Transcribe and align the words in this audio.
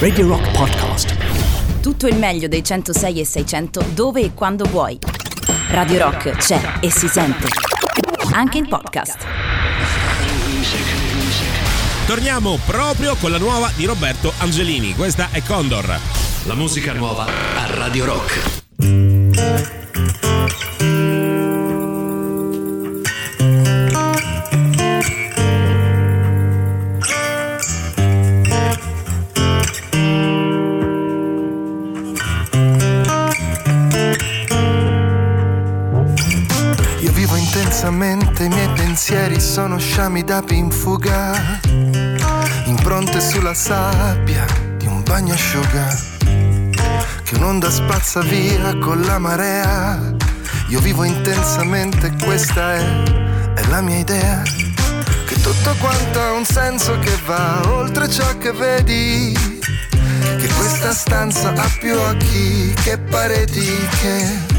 Radio 0.00 0.26
Rock 0.26 0.50
Podcast. 0.50 1.14
Tutto 1.80 2.08
il 2.08 2.16
meglio 2.16 2.48
dei 2.48 2.64
106 2.64 3.20
e 3.20 3.24
600 3.24 3.84
dove 3.94 4.22
e 4.22 4.34
quando 4.34 4.64
vuoi. 4.64 4.98
Radio 5.68 5.98
Rock 5.98 6.30
c'è 6.32 6.60
e 6.80 6.90
si 6.90 7.06
sente. 7.06 7.46
Anche 8.32 8.58
in 8.58 8.66
podcast. 8.66 9.24
Torniamo 12.06 12.58
proprio 12.66 13.14
con 13.14 13.30
la 13.30 13.38
nuova 13.38 13.70
di 13.76 13.84
Roberto 13.84 14.32
Angelini. 14.38 14.96
Questa 14.96 15.28
è 15.30 15.40
Condor. 15.44 15.96
La 16.46 16.54
musica 16.56 16.92
nuova 16.92 17.24
a 17.24 17.66
Radio 17.76 18.06
Rock. 18.06 18.58
Intensamente, 37.80 38.44
i 38.44 38.48
miei 38.48 38.68
pensieri 38.74 39.40
sono 39.40 39.78
sciami 39.78 40.22
d'api 40.22 40.54
in 40.54 40.70
fuga, 40.70 41.58
impronte 42.66 43.22
sulla 43.22 43.54
sabbia 43.54 44.44
di 44.76 44.86
un 44.86 45.02
bagnasciuga, 45.02 45.98
che 47.22 47.34
un'onda 47.36 47.70
spazza 47.70 48.20
via 48.20 48.76
con 48.78 49.00
la 49.00 49.18
marea. 49.18 50.14
Io 50.68 50.80
vivo 50.80 51.04
intensamente, 51.04 52.14
questa 52.22 52.74
è, 52.74 53.02
è 53.54 53.66
la 53.68 53.80
mia 53.80 53.96
idea, 53.96 54.42
che 55.26 55.40
tutto 55.40 55.74
quanto 55.78 56.20
ha 56.20 56.32
un 56.32 56.44
senso 56.44 56.98
che 56.98 57.16
va 57.24 57.62
oltre 57.66 58.10
ciò 58.10 58.36
che 58.36 58.52
vedi, 58.52 59.32
che 60.20 60.48
questa 60.58 60.92
stanza 60.92 61.54
ha 61.54 61.70
più 61.78 61.96
occhi 61.96 62.74
che 62.82 62.98
pareti, 62.98 63.88
che 64.02 64.49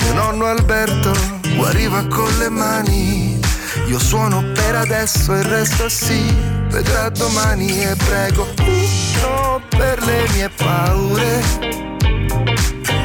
mio 0.00 0.12
nonno 0.14 0.46
Alberto 0.46 1.12
guariva 1.56 2.06
con 2.06 2.28
le 2.38 2.48
mani. 2.48 3.40
Io 3.86 3.98
suono 3.98 4.42
per 4.54 4.76
adesso 4.76 5.34
e 5.34 5.42
resto 5.42 5.88
si 5.88 6.22
vedrà 6.68 7.08
domani 7.10 7.82
e 7.82 7.94
prego 7.96 8.46
uno 8.58 9.60
per 9.68 10.02
le 10.02 10.26
mie 10.32 10.48
paure, 10.48 11.42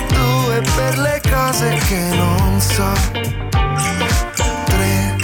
due 0.08 0.62
per 0.76 0.98
le 0.98 1.22
cose 1.30 1.80
che 1.88 2.16
non 2.16 2.62
so, 2.62 2.92
tre 4.66 5.16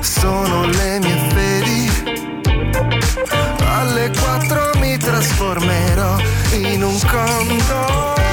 sono 0.00 0.64
le 0.66 0.98
mie 1.00 1.18
fedi. 1.32 2.22
Alle 3.66 4.10
quattro 4.18 4.70
mi 4.80 4.96
trasformerò 4.96 6.16
in 6.52 6.82
un 6.82 6.98
condor. 7.06 8.23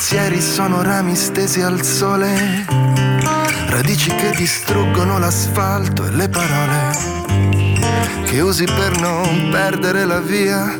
Pensieri 0.00 0.40
sono 0.40 0.80
rami 0.80 1.14
stesi 1.14 1.60
al 1.60 1.84
sole, 1.84 2.64
radici 3.66 4.08
che 4.14 4.30
distruggono 4.30 5.18
l'asfalto 5.18 6.06
e 6.06 6.10
le 6.12 6.26
parole. 6.30 6.90
Che 8.24 8.40
usi 8.40 8.64
per 8.64 8.98
non 8.98 9.50
perdere 9.50 10.06
la 10.06 10.20
via. 10.20 10.74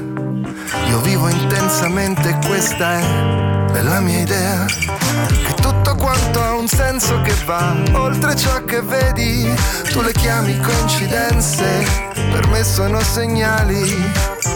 Io 0.89 1.01
vivo 1.01 1.29
intensamente, 1.29 2.39
questa 2.47 2.99
è, 2.99 3.83
la 3.83 4.01
mia 4.01 4.21
idea, 4.21 4.65
che 4.65 5.55
tutto 5.61 5.97
quanto 5.97 6.41
ha 6.43 6.55
un 6.55 6.67
senso 6.67 7.21
che 7.21 7.35
va 7.45 7.77
oltre 7.93 8.35
ciò 8.35 8.65
che 8.65 8.81
vedi, 8.81 9.47
tu 9.91 10.01
le 10.01 10.13
chiami 10.13 10.59
coincidenze, 10.61 11.85
per 12.15 12.47
me 12.49 12.65
sono 12.65 12.99
segnali 13.01 14.50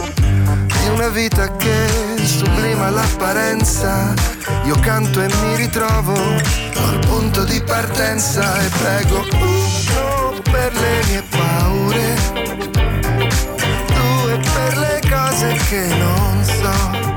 una 0.95 1.09
vita 1.09 1.53
che 1.57 1.87
sublima 2.23 2.89
l'apparenza. 2.89 4.13
Io 4.63 4.79
canto 4.79 5.21
e 5.21 5.27
mi 5.27 5.55
ritrovo 5.57 6.13
al 6.13 6.99
punto 7.05 7.43
di 7.43 7.61
partenza 7.61 8.57
e 8.61 8.69
prego 8.69 9.25
uno 9.33 10.41
per 10.41 10.73
le 10.73 11.03
mie 11.07 11.23
paure, 11.29 12.15
due 13.93 14.39
per 14.53 14.77
le 14.77 15.01
cose 15.09 15.53
che 15.67 15.85
non 15.97 16.43
so, 16.43 17.14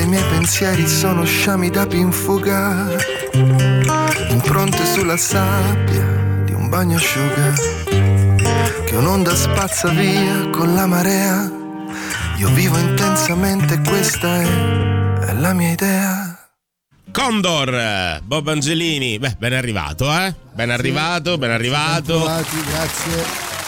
i 0.00 0.06
miei 0.06 0.24
pensieri 0.30 0.86
sono 0.88 1.24
sciami 1.24 1.68
d'api 1.68 1.98
in 1.98 2.12
fuga, 2.12 2.86
impronte 4.28 4.84
sulla 4.86 5.16
sabbia 5.16 6.04
di 6.44 6.52
un 6.52 6.68
bagnasciuga, 6.68 7.52
che 8.84 8.96
un'onda 8.96 9.34
spazza 9.34 9.88
via 9.88 10.48
con 10.50 10.74
la 10.74 10.86
marea. 10.86 11.50
Io 12.38 12.48
vivo 12.50 12.78
intensamente, 12.78 13.80
questa 13.86 14.40
è, 14.40 14.99
è 15.26 15.32
la 15.34 15.52
mia 15.52 15.72
idea. 15.72 16.38
Condor, 17.12 18.20
Bob 18.22 18.48
Angelini. 18.48 19.18
Beh, 19.18 19.36
ben 19.38 19.52
arrivato, 19.52 20.10
eh? 20.12 20.34
Ben 20.54 20.70
arrivato, 20.70 21.38
ben 21.38 21.50
arrivato. 21.50 22.18
grazie. 22.20 23.24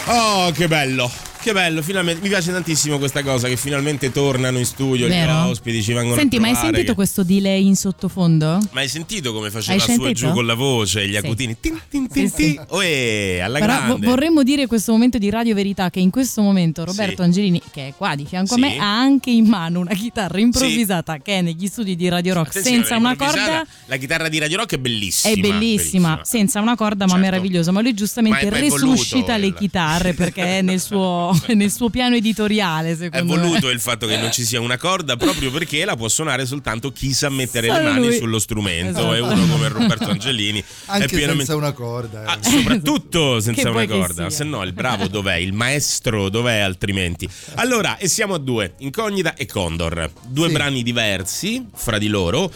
Oh, 0.06 0.50
che 0.52 0.68
bello. 0.68 1.31
Che 1.42 1.52
bello, 1.52 1.82
finalmente 1.82 2.22
mi 2.22 2.28
piace 2.28 2.52
tantissimo 2.52 2.98
questa 2.98 3.24
cosa 3.24 3.48
che 3.48 3.56
finalmente 3.56 4.12
tornano 4.12 4.58
in 4.58 4.64
studio 4.64 5.08
Vero? 5.08 5.32
gli 5.32 5.50
ospiti, 5.50 5.82
ci 5.82 5.92
vengono 5.92 6.14
Senti, 6.14 6.36
a 6.36 6.40
ma 6.40 6.46
hai 6.46 6.52
trovare, 6.52 6.72
sentito 6.76 6.92
che- 6.92 6.96
questo 6.96 7.24
delay 7.24 7.66
in 7.66 7.74
sottofondo? 7.74 8.60
Ma 8.70 8.80
hai 8.80 8.88
sentito 8.88 9.32
come 9.32 9.50
faceva 9.50 9.76
su 9.80 9.90
e 9.90 9.94
sentito? 9.96 10.12
giù 10.12 10.30
con 10.30 10.46
la 10.46 10.54
voce, 10.54 11.04
gli 11.08 11.10
Sì. 11.10 11.16
acutini? 11.16 11.56
Tin, 11.58 11.80
tin, 11.90 12.06
tin, 12.06 12.28
Sì, 12.30 12.34
sì. 12.44 12.52
tin. 12.52 12.64
Oe, 12.68 13.40
alla 13.42 13.58
Però 13.58 13.72
grande. 13.72 14.06
vorremmo 14.06 14.44
dire 14.44 14.68
questo 14.68 14.92
momento 14.92 15.18
di 15.18 15.30
Radio 15.30 15.56
Verità 15.56 15.90
che 15.90 15.98
in 15.98 16.10
questo 16.10 16.42
momento 16.42 16.84
Roberto 16.84 17.16
Sì. 17.16 17.22
Angelini, 17.22 17.60
che 17.72 17.88
è 17.88 17.94
qua 17.96 18.14
di 18.14 18.24
fianco 18.24 18.54
Sì. 18.54 18.62
a 18.62 18.66
me, 18.68 18.78
ha 18.78 18.98
anche 19.00 19.30
in 19.30 19.46
mano 19.46 19.80
una 19.80 19.94
chitarra 19.94 20.38
improvvisata 20.38 21.18
che 21.18 21.38
è 21.38 21.42
negli 21.42 21.66
studi 21.66 21.96
di 21.96 22.08
Radio 22.08 22.34
Rock 22.34 22.50
Attenzione, 22.50 22.76
senza 22.76 22.96
una 22.96 23.16
corda. 23.16 23.66
La 23.86 23.96
chitarra 23.96 24.28
di 24.28 24.38
Radio 24.38 24.58
Rock 24.58 24.74
è 24.74 24.78
bellissima. 24.78 25.34
È 25.34 25.36
bellissima, 25.40 26.20
senza 26.22 26.60
una 26.60 26.76
corda 26.76 27.06
ma 27.06 27.14
Certo. 27.14 27.24
meravigliosa, 27.24 27.72
ma 27.72 27.80
lui 27.80 27.94
giustamente 27.94 28.48
Ma 28.48 28.58
resuscita 28.60 29.36
le 29.36 29.52
chitarre 29.52 30.14
perché 30.14 30.58
è 30.58 30.62
nel 30.62 30.78
suo, 30.80 31.30
nel 31.54 31.70
suo 31.70 31.88
piano 31.90 32.14
editoriale 32.16 32.92
È 32.92 32.96
secondo 32.96 33.36
voluto 33.36 33.66
me. 33.66 33.72
il 33.72 33.80
fatto 33.80 34.06
che 34.06 34.16
non 34.16 34.32
ci 34.32 34.44
sia 34.44 34.60
una 34.60 34.76
corda 34.76 35.16
proprio 35.16 35.50
perché 35.50 35.84
la 35.84 35.96
può 35.96 36.08
suonare 36.08 36.46
soltanto 36.46 36.92
chi 36.92 37.12
sa 37.12 37.28
mettere 37.28 37.68
Solo 37.68 37.78
le 37.78 37.84
mani 37.84 38.06
lui. 38.08 38.16
sullo 38.16 38.38
strumento 38.38 38.98
Esatto. 39.12 39.14
e 39.14 39.20
uno 39.20 39.46
come 39.46 39.68
Roberto 39.68 40.08
Angelini 40.10 40.62
Anche 40.86 41.04
è 41.04 41.08
pienamente 41.08 41.44
senza 41.44 41.56
una 41.56 41.72
corda. 41.72 42.22
eh. 42.22 42.26
Ah, 42.26 42.38
soprattutto 42.42 43.40
senza 43.40 43.70
una 43.70 43.86
corda, 43.86 44.30
se 44.30 44.44
no 44.44 44.62
il 44.62 44.72
bravo 44.72 45.08
dov'è? 45.08 45.36
Il 45.36 45.52
maestro 45.52 46.28
dov'è 46.28 46.58
altrimenti? 46.58 47.28
Allora, 47.54 47.96
e 47.98 48.08
siamo 48.08 48.34
a 48.34 48.38
due, 48.38 48.74
Incognita 48.78 49.34
e 49.34 49.46
Condor, 49.46 50.10
due 50.26 50.48
Sì. 50.48 50.52
brani 50.54 50.82
diversi 50.82 51.66
fra 51.74 51.98
di 51.98 52.08
loro. 52.08 52.50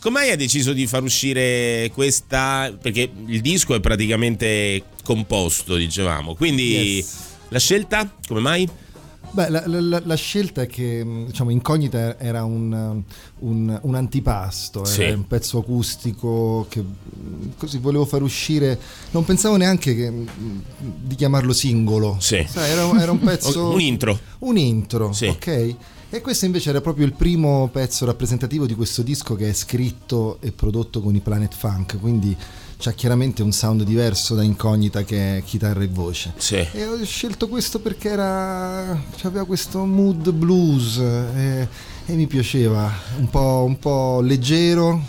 Com'è 0.00 0.30
hai 0.30 0.36
deciso 0.36 0.72
di 0.72 0.86
far 0.86 1.02
uscire 1.02 1.90
questa? 1.92 2.72
Perché 2.80 3.10
il 3.26 3.40
disco 3.40 3.74
è 3.74 3.80
praticamente 3.80 4.82
composto, 5.02 5.74
dicevamo. 5.74 6.34
Quindi 6.34 6.96
Yes. 6.96 7.16
La 7.48 7.58
scelta? 7.58 8.10
Come 8.26 8.40
mai? 8.40 8.68
Beh, 9.30 9.50
la, 9.50 9.62
la- 9.66 10.02
la 10.04 10.14
scelta 10.14 10.62
è 10.62 10.66
che 10.66 11.04
mh, 11.04 11.26
diciamo, 11.26 11.50
Incognita 11.50 12.18
era 12.18 12.44
un, 12.44 13.02
un- 13.40 13.78
un 13.82 13.94
antipasto, 13.94 14.86
Sì. 14.86 15.02
era 15.02 15.16
un 15.16 15.26
pezzo 15.26 15.58
acustico 15.58 16.64
che 16.70 16.80
mh, 16.80 17.50
così 17.58 17.76
volevo 17.78 18.06
far 18.06 18.22
uscire. 18.22 18.78
Non 19.10 19.24
pensavo 19.26 19.56
neanche 19.56 19.94
che, 19.94 20.12
di 21.02 21.14
chiamarlo 21.14 21.52
singolo. 21.52 22.16
Sì. 22.20 22.42
Sai, 22.48 22.70
era, 22.70 23.00
era 23.02 23.12
un 23.12 23.18
pezzo. 23.24 23.68
Un 23.70 23.80
intro. 23.80 24.18
Un 24.40 24.56
intro, 24.56 25.12
Sì. 25.12 25.26
ok? 25.26 25.74
E 26.10 26.22
questo 26.22 26.46
invece 26.46 26.70
era 26.70 26.80
proprio 26.80 27.04
il 27.04 27.12
primo 27.12 27.68
pezzo 27.70 28.06
rappresentativo 28.06 28.64
di 28.64 28.74
questo 28.74 29.02
disco 29.02 29.34
che 29.34 29.50
è 29.50 29.52
scritto 29.52 30.38
e 30.40 30.52
prodotto 30.52 31.02
con 31.02 31.14
i 31.14 31.20
Planet 31.20 31.54
Funk, 31.54 32.00
quindi 32.00 32.34
c'ha 32.78 32.92
chiaramente 32.92 33.42
un 33.42 33.52
sound 33.52 33.82
diverso 33.82 34.34
da 34.34 34.42
Incognita 34.42 35.02
che 35.02 35.36
è 35.36 35.42
chitarra 35.42 35.82
e 35.82 35.88
voce. 35.88 36.32
Sì. 36.38 36.66
E 36.72 36.86
ho 36.86 37.04
scelto 37.04 37.46
questo 37.48 37.80
perché 37.80 38.08
era 38.08 38.98
aveva 39.22 39.44
questo 39.44 39.84
mood 39.84 40.32
blues 40.32 40.96
e, 40.96 41.68
e 42.06 42.14
mi 42.14 42.26
piaceva, 42.26 42.90
un 43.18 43.28
po', 43.28 43.64
un 43.66 43.78
po' 43.78 44.22
leggero, 44.22 45.02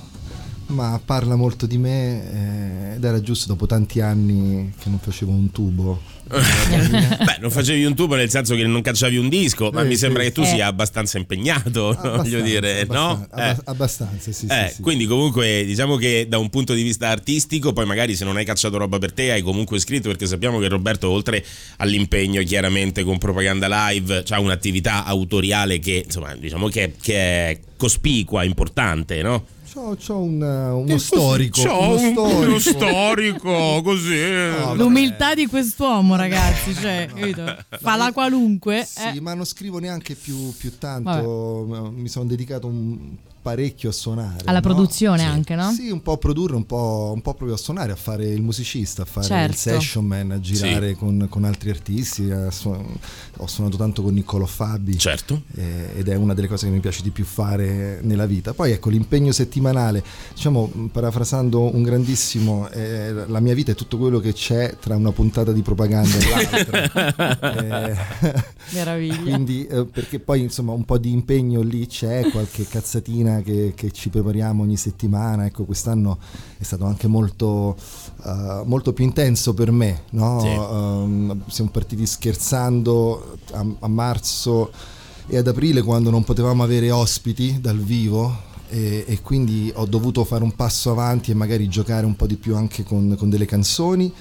ma 0.68 1.00
parla 1.04 1.38
molto 1.38 1.66
di 1.66 1.78
me 1.78 2.92
eh, 2.92 2.96
ed 2.96 3.04
era 3.06 3.22
giusto 3.22 3.48
dopo 3.48 3.68
tanti 3.68 4.02
anni 4.02 4.74
che 4.78 4.90
non 4.90 5.00
facevo 5.00 5.32
un 5.32 5.50
tubo. 5.52 6.09
Beh, 6.30 7.38
non 7.40 7.50
facevi 7.50 7.84
un 7.86 7.96
tubo 7.96 8.16
nel 8.16 8.30
senso 8.30 8.56
che 8.56 8.64
non 8.66 8.82
cacciavi 8.82 9.18
un 9.18 9.30
disco, 9.30 9.72
ma 9.72 9.82
Eh, 9.82 9.86
mi 9.86 9.94
sì. 9.94 10.00
sembra 10.00 10.22
che 10.24 10.32
tu 10.32 10.42
Eh. 10.42 10.46
sia 10.46 10.68
abbastanza 10.68 11.18
impegnato, 11.18 11.90
Abbastanza, 11.90 12.18
voglio 12.22 12.42
dire, 12.42 12.86
no? 12.88 13.10
abbastanza, 13.12 13.36
Eh. 13.38 13.50
abba- 13.50 13.62
Abbastanza, 13.72 14.32
sì, 14.32 14.34
sì, 14.34 14.46
Eh, 14.50 14.72
sì. 14.76 14.82
Quindi 14.82 15.06
comunque 15.06 15.64
diciamo 15.66 15.96
che 15.96 16.28
da 16.30 16.38
un 16.38 16.50
punto 16.50 16.74
di 16.74 16.84
vista 16.84 17.10
artistico, 17.10 17.74
poi 17.74 17.86
magari 17.86 18.16
se 18.16 18.26
non 18.26 18.38
hai 18.38 18.46
cacciato 18.46 18.78
roba 18.78 19.00
per 19.00 19.12
te 19.14 19.32
hai 19.32 19.42
comunque 19.42 19.80
scritto 19.80 20.08
perché 20.10 20.28
sappiamo 20.28 20.60
che 20.60 20.68
Roberto 20.68 21.10
oltre 21.10 21.44
all'impegno 21.78 22.42
chiaramente 22.44 23.04
con 23.04 23.18
Propaganda 23.18 23.68
Live 23.90 24.24
ha 24.30 24.40
un'attività 24.40 25.06
autoriale 25.06 25.80
che 25.80 26.04
insomma 26.06 26.36
diciamo 26.36 26.68
che, 26.68 26.94
che 27.02 27.16
è 27.16 27.60
cospicua, 27.78 28.44
importante, 28.44 29.22
no? 29.22 29.46
C'ho, 29.72 29.96
c'ho 29.96 30.18
un, 30.18 30.42
uno 30.42 30.98
storico. 30.98 31.62
C'ho 31.62 31.80
uno 31.80 31.92
un- 31.94 32.12
storico. 32.12 32.48
uno 32.48 32.60
storico, 32.60 33.82
così. 33.84 34.20
No, 34.58 34.74
L'umiltà 34.76 35.36
di 35.36 35.46
quest'uomo, 35.46 36.16
ragazzi, 36.16 36.74
cioè, 36.74 37.08
capito? 37.14 37.44
fa 37.80 37.96
la 37.96 38.12
qualunque. 38.12 38.84
Sì, 38.90 39.18
eh. 39.18 39.22
ma 39.22 39.34
non 39.36 39.46
scrivo 39.46 39.78
neanche 39.80 40.16
più, 40.16 40.52
più 40.58 40.78
tanto. 40.80 41.92
Mi 41.96 42.08
sono 42.08 42.26
dedicato 42.26 42.66
un 42.68 42.98
parecchio 43.42 43.90
a 43.90 43.92
suonare. 43.94 44.44
Alla 44.46 44.60
no? 44.60 44.62
produzione 44.62 45.24
anche, 45.24 45.56
no? 45.56 45.72
Sì, 45.72 45.90
un 45.90 46.02
po' 46.02 46.14
a 46.14 46.18
produrre, 46.18 46.56
un 46.56 46.66
po', 46.66 47.12
un 47.14 47.22
po' 47.22 47.34
proprio 47.34 47.54
a 47.54 47.58
suonare, 47.58 47.92
a 47.92 47.96
fare 47.96 48.26
il 48.28 48.42
musicista, 48.42 49.04
a 49.04 49.06
fare 49.06 49.28
Certo. 49.28 49.52
il 49.52 49.58
session 49.58 50.06
man, 50.06 50.32
a 50.32 50.40
girare 50.40 50.96
con, 50.96 51.28
con 51.30 51.44
altri 51.46 51.70
artisti. 51.70 52.30
a 52.32 52.52
suon- 52.52 52.98
ho 53.38 53.48
suonato 53.48 53.78
tanto 53.78 54.02
con 54.02 54.14
Niccolò 54.14 54.46
Fabi. 54.46 54.98
Certo. 54.98 55.44
eh, 55.56 55.92
ed 55.98 56.08
è 56.08 56.16
una 56.16 56.34
delle 56.34 56.48
cose 56.48 56.66
che 56.68 56.72
mi 56.72 56.80
piace 56.80 57.02
di 57.02 57.10
più 57.12 57.26
fare 57.26 58.00
nella 58.02 58.26
vita. 58.26 58.54
Poi 58.54 58.72
ecco 58.72 58.90
l'impegno 58.90 59.32
settimanale, 59.32 60.04
diciamo 60.34 60.90
parafrasando 60.92 61.74
un 61.74 61.84
grandissimo, 61.84 62.70
eh, 62.70 63.14
la 63.28 63.40
mia 63.40 63.54
vita 63.54 63.72
è 63.72 63.76
tutto 63.76 63.98
quello 63.98 64.20
che 64.20 64.34
c'è 64.34 64.76
tra 64.80 64.96
una 64.96 65.12
puntata 65.12 65.52
di 65.52 65.62
propaganda 65.62 66.18
e 66.18 66.30
l'altra. 66.30 67.38
Eh, 67.60 67.96
Meraviglia. 68.72 69.18
quindi 69.22 69.66
eh, 69.66 69.86
perché 69.86 70.20
poi 70.20 70.42
insomma 70.42 70.72
un 70.74 70.86
po' 70.86 70.98
di 70.98 71.12
impegno 71.12 71.62
lì 71.62 71.88
c'è, 71.88 72.30
qualche 72.32 72.66
cazzatina 72.68 73.29
che, 73.44 73.74
che 73.76 73.92
ci 73.92 74.10
prepariamo 74.10 74.64
ogni 74.64 74.78
settimana, 74.78 75.46
ecco 75.46 75.66
quest'anno 75.66 76.18
è 76.58 76.64
stato 76.64 76.86
anche 76.86 77.08
molto, 77.08 77.76
eh, 78.26 78.62
molto 78.66 78.94
più 78.94 79.04
intenso 79.06 79.54
per 79.54 79.72
me, 79.72 80.04
no? 80.12 80.40
Sì. 80.42 80.48
Ehm, 80.48 81.44
siamo 81.48 81.70
partiti 81.70 82.06
scherzando 82.06 83.38
a, 83.52 83.66
a 83.80 83.88
marzo 83.88 84.72
e 85.28 85.38
ad 85.38 85.48
aprile 85.48 85.82
quando 85.82 86.10
non 86.10 86.24
potevamo 86.24 86.64
avere 86.64 86.92
ospiti 86.92 87.60
dal 87.62 87.78
vivo 87.78 88.48
e, 88.70 89.04
e 89.08 89.22
quindi 89.22 89.72
ho 89.76 89.86
dovuto 89.86 90.24
fare 90.24 90.44
un 90.44 90.56
passo 90.56 90.92
avanti 90.92 91.32
e 91.32 91.34
magari 91.34 91.68
giocare 91.68 92.06
un 92.06 92.16
po' 92.16 92.28
di 92.28 92.36
più 92.36 92.56
anche 92.56 92.84
con, 92.84 93.16
con 93.18 93.30
delle 93.30 93.46
canzoni. 93.46 94.14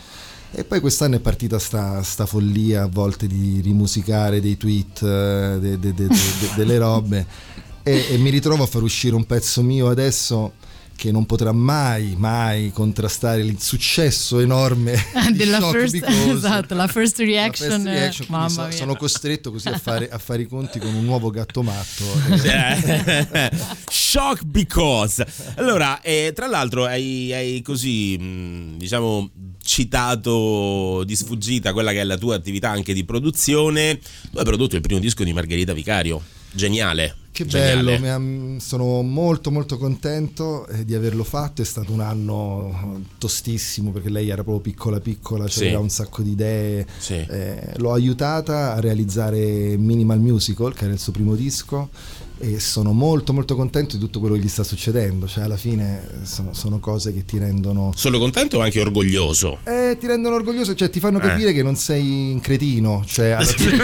E 0.50 0.64
poi 0.64 0.80
quest'anno 0.80 1.16
è 1.16 1.20
partita 1.20 1.58
sta, 1.58 2.02
sta 2.02 2.24
follia 2.24 2.84
a 2.84 2.88
volte 2.90 3.26
di 3.26 3.60
rimusicare 3.60 4.40
dei 4.40 4.56
tweet, 4.56 5.02
eh, 5.02 5.58
de- 5.60 5.78
de- 5.78 5.92
de- 5.92 6.08
delle 6.56 6.78
robe 6.78 7.26
e, 7.88 8.06
e 8.14 8.18
mi 8.18 8.30
ritrovo 8.30 8.62
a 8.62 8.66
far 8.66 8.82
uscire 8.82 9.14
un 9.14 9.24
pezzo 9.24 9.62
mio 9.62 9.88
adesso 9.88 10.52
che 10.98 11.12
non 11.12 11.26
potrà 11.26 11.52
mai, 11.52 12.16
mai 12.18 12.72
contrastare 12.72 13.40
il 13.42 13.60
successo 13.62 14.40
enorme 14.40 15.00
Della 15.32 15.60
Shock 15.60 15.78
first, 15.78 15.92
Because. 15.92 16.30
esatto, 16.32 16.74
la 16.74 16.88
first 16.88 17.18
La 17.20 17.24
reaction. 17.24 17.70
first 17.70 17.86
eh, 17.86 17.90
reaction, 17.90 18.26
quindi 18.26 18.32
mamma 18.32 18.48
so- 18.48 18.62
mia. 18.66 18.76
sono 18.76 18.96
costretto 18.96 19.52
così 19.52 19.68
a 19.68 19.78
fare, 19.78 20.08
a 20.10 20.18
fare 20.18 20.42
i 20.42 20.46
conti 20.48 20.80
con 20.80 20.92
un 20.92 21.04
nuovo 21.04 21.30
gatto 21.30 21.62
matto. 21.62 22.02
Shock 23.88 24.42
because. 24.44 25.24
Allora, 25.54 26.00
eh, 26.00 26.32
tra 26.34 26.48
l'altro 26.48 26.84
hai, 26.84 27.32
hai 27.32 27.62
così, 27.62 28.18
mh, 28.18 28.76
diciamo, 28.78 29.30
citato 29.62 31.04
di 31.04 31.14
sfuggita 31.14 31.72
quella 31.72 31.92
che 31.92 32.00
è 32.00 32.04
la 32.04 32.18
tua 32.18 32.34
attività 32.34 32.70
anche 32.70 32.92
di 32.92 33.04
produzione. 33.04 34.00
Tu 34.32 34.38
hai 34.38 34.44
prodotto 34.44 34.74
il 34.74 34.80
primo 34.80 34.98
disco 35.00 35.22
di 35.22 35.32
Margherita 35.32 35.72
Vicario. 35.72 36.20
Geniale. 36.50 37.14
Che 37.38 37.46
Geniale. 37.46 37.98
bello, 38.00 38.58
sono 38.58 39.02
molto 39.02 39.52
molto 39.52 39.78
contento 39.78 40.66
eh, 40.66 40.84
di 40.84 40.94
averlo 40.94 41.22
fatto, 41.22 41.62
è 41.62 41.64
stato 41.64 41.92
un 41.92 42.00
anno 42.00 43.00
tostissimo 43.16 43.92
perché 43.92 44.08
lei 44.10 44.28
era 44.28 44.42
proprio 44.42 44.60
piccola 44.60 44.98
piccola, 44.98 45.46
Sì. 45.46 45.60
aveva 45.66 45.78
un 45.78 45.88
sacco 45.88 46.22
di 46.22 46.32
idee, 46.32 46.84
Sì. 46.98 47.14
Eh, 47.14 47.74
l'ho 47.76 47.92
aiutata 47.92 48.74
a 48.74 48.80
realizzare 48.80 49.76
Minimal 49.76 50.18
Musical 50.18 50.74
che 50.74 50.84
era 50.84 50.92
il 50.92 50.98
suo 50.98 51.12
primo 51.12 51.36
disco 51.36 51.90
e 52.38 52.60
sono 52.60 52.92
molto 52.92 53.32
molto 53.32 53.56
contento 53.56 53.96
di 53.96 54.02
tutto 54.02 54.20
quello 54.20 54.34
che 54.34 54.40
gli 54.42 54.48
sta 54.48 54.62
succedendo, 54.62 55.26
cioè 55.26 55.44
alla 55.44 55.56
fine 55.56 56.02
eh, 56.22 56.26
sono, 56.26 56.54
sono 56.54 56.78
cose 56.78 57.12
che 57.12 57.24
ti 57.24 57.38
rendono... 57.38 57.92
Sono 57.96 58.18
contento 58.18 58.58
o 58.58 58.60
anche 58.60 58.80
orgoglioso? 58.80 59.58
Eh, 59.64 59.96
ti 59.98 60.06
rendono 60.06 60.36
orgoglioso, 60.36 60.74
cioè 60.74 60.88
ti 60.90 61.00
fanno 61.00 61.18
capire 61.18 61.52
che 61.52 61.62
non 61.62 61.76
sei 61.76 62.32
un 62.32 62.40
cretino, 62.40 63.02
cioè 63.06 63.30
alla 63.30 63.44
fine... 63.44 63.76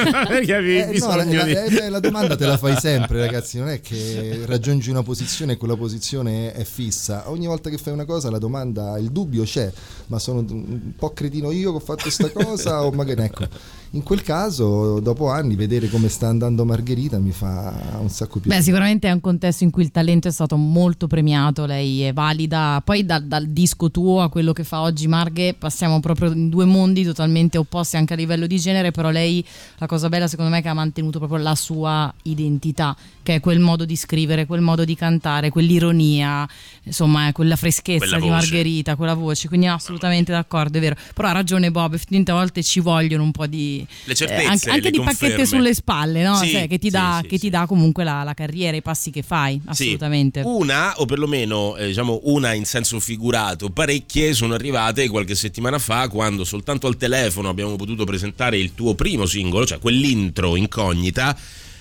Eh, 0.54 0.98
no, 0.98 1.16
la, 1.16 1.24
la- 1.24 1.64
eh, 1.64 1.88
la 1.88 2.00
domanda 2.00 2.36
te 2.36 2.46
la 2.46 2.56
fai 2.56 2.76
sempre, 2.78 3.18
ragazzi. 3.18 3.58
Non 3.58 3.68
è 3.68 3.80
che 3.80 4.42
raggiungi 4.46 4.90
una 4.90 5.02
posizione 5.02 5.52
e 5.52 5.56
quella 5.56 5.76
posizione 5.76 6.52
è 6.52 6.64
fissa. 6.64 7.30
Ogni 7.30 7.46
volta 7.46 7.70
che 7.70 7.78
fai 7.78 7.92
una 7.92 8.04
cosa, 8.04 8.30
la 8.30 8.38
domanda, 8.38 8.98
il 8.98 9.10
dubbio 9.10 9.44
c'è, 9.44 9.70
ma 10.06 10.18
sono 10.18 10.40
un 10.40 10.92
po' 10.96 11.12
cretino 11.12 11.50
io 11.50 11.70
che 11.70 11.76
ho 11.76 11.80
fatto 11.80 12.02
questa 12.02 12.30
cosa, 12.30 12.84
o 12.84 12.90
magari 12.92 13.22
ecco. 13.22 13.48
In 13.94 14.02
quel 14.02 14.22
caso, 14.22 14.98
dopo 14.98 15.30
anni, 15.30 15.54
vedere 15.54 15.88
come 15.88 16.08
sta 16.08 16.26
andando 16.26 16.64
Margherita 16.64 17.20
mi 17.20 17.30
fa 17.30 17.96
un 18.00 18.08
sacco 18.08 18.40
più. 18.40 18.50
Beh, 18.50 18.60
sicuramente 18.60 19.06
è 19.06 19.12
un 19.12 19.20
contesto 19.20 19.62
in 19.62 19.70
cui 19.70 19.84
il 19.84 19.92
talento 19.92 20.26
è 20.26 20.32
stato 20.32 20.56
molto 20.56 21.06
premiato, 21.06 21.64
lei 21.64 22.02
è 22.02 22.12
valida. 22.12 22.82
Poi 22.84 23.04
dal, 23.04 23.22
dal 23.24 23.46
disco 23.46 23.92
tuo 23.92 24.20
a 24.20 24.28
quello 24.28 24.52
che 24.52 24.64
fa 24.64 24.80
oggi 24.80 25.06
Marghe 25.06 25.54
passiamo 25.54 26.00
proprio 26.00 26.32
in 26.32 26.48
due 26.48 26.64
mondi 26.64 27.04
totalmente 27.04 27.56
opposti 27.56 27.96
anche 27.96 28.14
a 28.14 28.16
livello 28.16 28.48
di 28.48 28.58
genere, 28.58 28.90
però 28.90 29.10
lei 29.10 29.44
la 29.78 29.86
cosa 29.86 30.08
bella 30.08 30.26
secondo 30.26 30.50
me 30.50 30.58
è 30.58 30.62
che 30.62 30.68
ha 30.68 30.74
mantenuto 30.74 31.18
proprio 31.18 31.38
la 31.38 31.54
sua 31.54 32.12
identità, 32.22 32.96
che 33.22 33.36
è 33.36 33.40
quel 33.40 33.60
modo 33.60 33.84
di 33.84 33.94
scrivere, 33.94 34.46
quel 34.46 34.60
modo 34.60 34.84
di 34.84 34.96
cantare, 34.96 35.50
quell'ironia, 35.50 36.48
insomma, 36.82 37.28
è 37.28 37.32
quella 37.32 37.54
freschezza 37.54 37.98
Quella 37.98 38.16
di 38.16 38.22
voce. 38.22 38.34
Margherita, 38.34 38.96
quella 38.96 39.14
voce, 39.14 39.46
quindi 39.46 39.68
assolutamente 39.68 40.32
d'accordo, 40.32 40.78
è 40.78 40.80
vero. 40.80 40.96
Però 41.14 41.28
ha 41.28 41.32
ragione 41.32 41.70
Bob, 41.70 41.94
effettivamente 41.94 42.32
a 42.32 42.34
volte 42.34 42.60
ci 42.64 42.80
vogliono 42.80 43.22
un 43.22 43.30
po' 43.30 43.46
di 43.46 43.82
Le 44.04 44.14
certezze, 44.14 44.42
eh, 44.42 44.46
anche, 44.46 44.68
anche 44.70 44.80
le 44.82 44.90
di 44.90 44.96
conferme. 44.98 45.18
pacchette 45.34 45.46
sulle 45.46 45.74
spalle, 45.74 46.22
no? 46.22 46.36
Sì, 46.36 46.50
Cioè, 46.50 46.68
che 46.68 46.78
ti 46.78 46.86
sì, 46.86 46.92
dà, 46.92 47.18
sì, 47.22 47.28
che 47.28 47.34
sì. 47.36 47.40
ti 47.42 47.50
dà 47.50 47.66
comunque 47.66 48.04
la, 48.04 48.22
la 48.22 48.34
carriera, 48.34 48.76
i 48.76 48.82
passi 48.82 49.10
che 49.10 49.22
fai, 49.22 49.60
Sì. 49.70 49.82
assolutamente. 49.84 50.42
Una, 50.44 50.98
o 51.00 51.04
perlomeno 51.06 51.76
eh, 51.76 51.86
diciamo 51.86 52.20
una 52.24 52.52
in 52.52 52.64
senso 52.64 52.98
figurato, 53.00 53.70
parecchie 53.70 54.32
sono 54.34 54.54
arrivate 54.54 55.08
qualche 55.08 55.34
settimana 55.34 55.78
fa 55.78 56.08
quando 56.08 56.44
soltanto 56.44 56.86
al 56.86 56.96
telefono 56.96 57.48
abbiamo 57.48 57.76
potuto 57.76 58.04
presentare 58.04 58.58
il 58.58 58.74
tuo 58.74 58.94
primo 58.94 59.26
singolo, 59.26 59.66
cioè 59.66 59.78
quell'intro 59.78 60.56
incognita, 60.56 61.36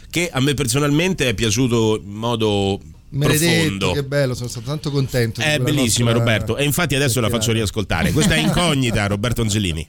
che 0.10 0.29
a 0.31 0.39
me 0.39 0.53
personalmente 0.53 1.29
è 1.29 1.33
piaciuto 1.33 2.01
in 2.03 2.12
modo 2.12 2.79
Maledetto, 3.10 3.62
profondo. 3.77 3.91
che 3.91 4.03
bello, 4.03 4.33
sono 4.33 4.50
stato 4.50 4.65
tanto 4.65 4.89
contento. 4.91 5.39
di 5.41 5.45
È 5.48 5.60
bellissima 5.60 6.12
nostra 6.12 6.31
Roberto 6.33 6.57
e 6.57 6.63
infatti 6.63 6.95
adesso 6.95 7.19
la 7.19 7.29
faccio 7.29 7.51
riascoltare. 7.51 8.12
Questa 8.12 8.33
è 8.33 8.39
incognita 8.39 9.05
Roberto 9.07 9.41
Angelini. 9.41 9.88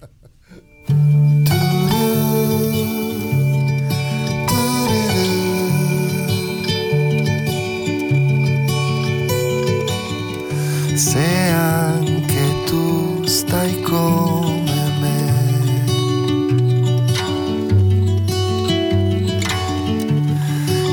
se 10.97 11.49
anche 11.51 12.65
tu 12.67 13.25
stai 13.25 13.81
come 13.83 14.93
me. 15.01 15.85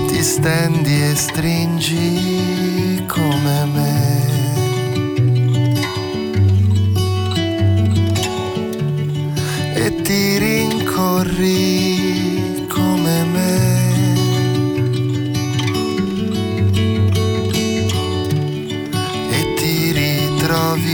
Ti 0.07 0.23
stendi 0.23 1.03
e 1.03 1.15
stringi 1.15 3.05
come 3.07 3.65
me. 3.65 4.29
E 9.75 10.01
ti 10.01 10.37
rincorri. 10.37 11.90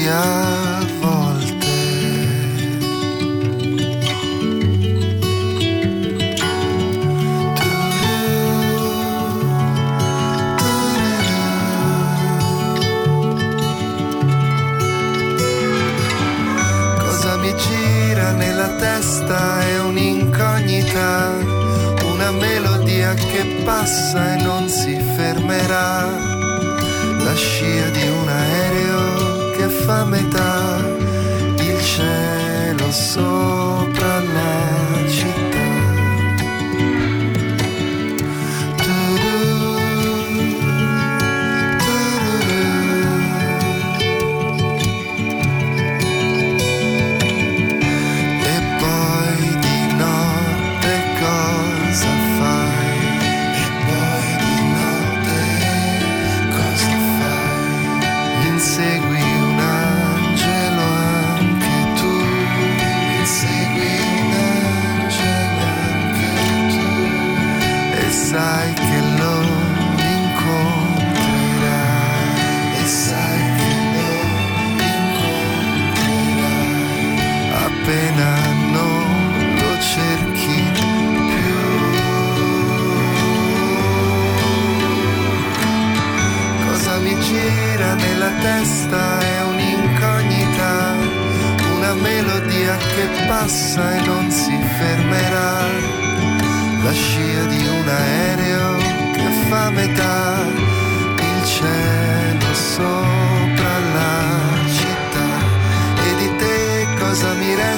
呀。 0.08 0.67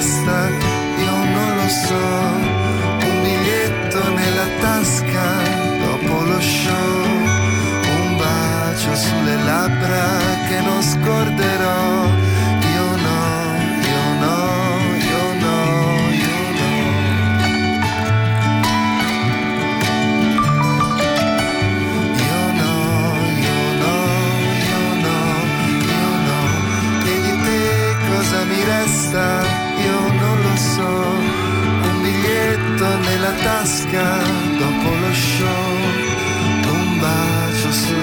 Resta? 0.00 0.48
Io 1.04 1.16
non 1.36 1.56
lo 1.56 1.68
so, 1.68 2.04
un 3.08 3.22
biglietto 3.22 4.00
nella 4.14 4.48
tasca 4.60 5.28
dopo 5.84 6.24
lo 6.24 6.40
show, 6.40 7.04
un 7.98 8.16
bacio 8.16 8.94
sulle 8.94 9.36
labbra 9.36 10.06
che 10.48 10.60
non 10.62 10.82
scorderò. 10.82 11.59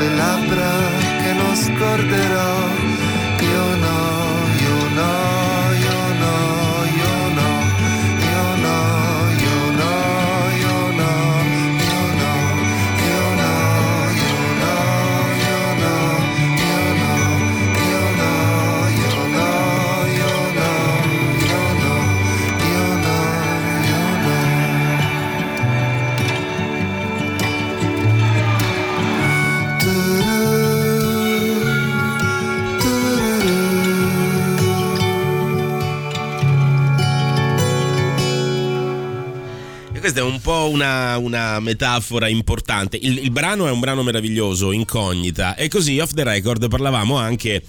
palabra 0.07 0.71
que 1.21 1.33
nos 1.33 1.79
corderá. 1.79 2.66
Questa 40.07 40.25
è 40.25 40.31
un 40.31 40.39
po' 40.39 40.69
una, 40.71 41.17
una 41.17 41.59
metafora 41.59 42.29
importante. 42.29 42.95
Il, 42.95 43.17
il 43.17 43.29
brano 43.29 43.67
è 43.67 43.71
un 43.71 43.81
brano 43.81 44.03
meraviglioso, 44.03 44.71
incognita. 44.71 45.55
E 45.55 45.67
così, 45.67 45.99
off 45.99 46.13
the 46.13 46.23
record, 46.23 46.69
parlavamo 46.69 47.17
anche 47.17 47.61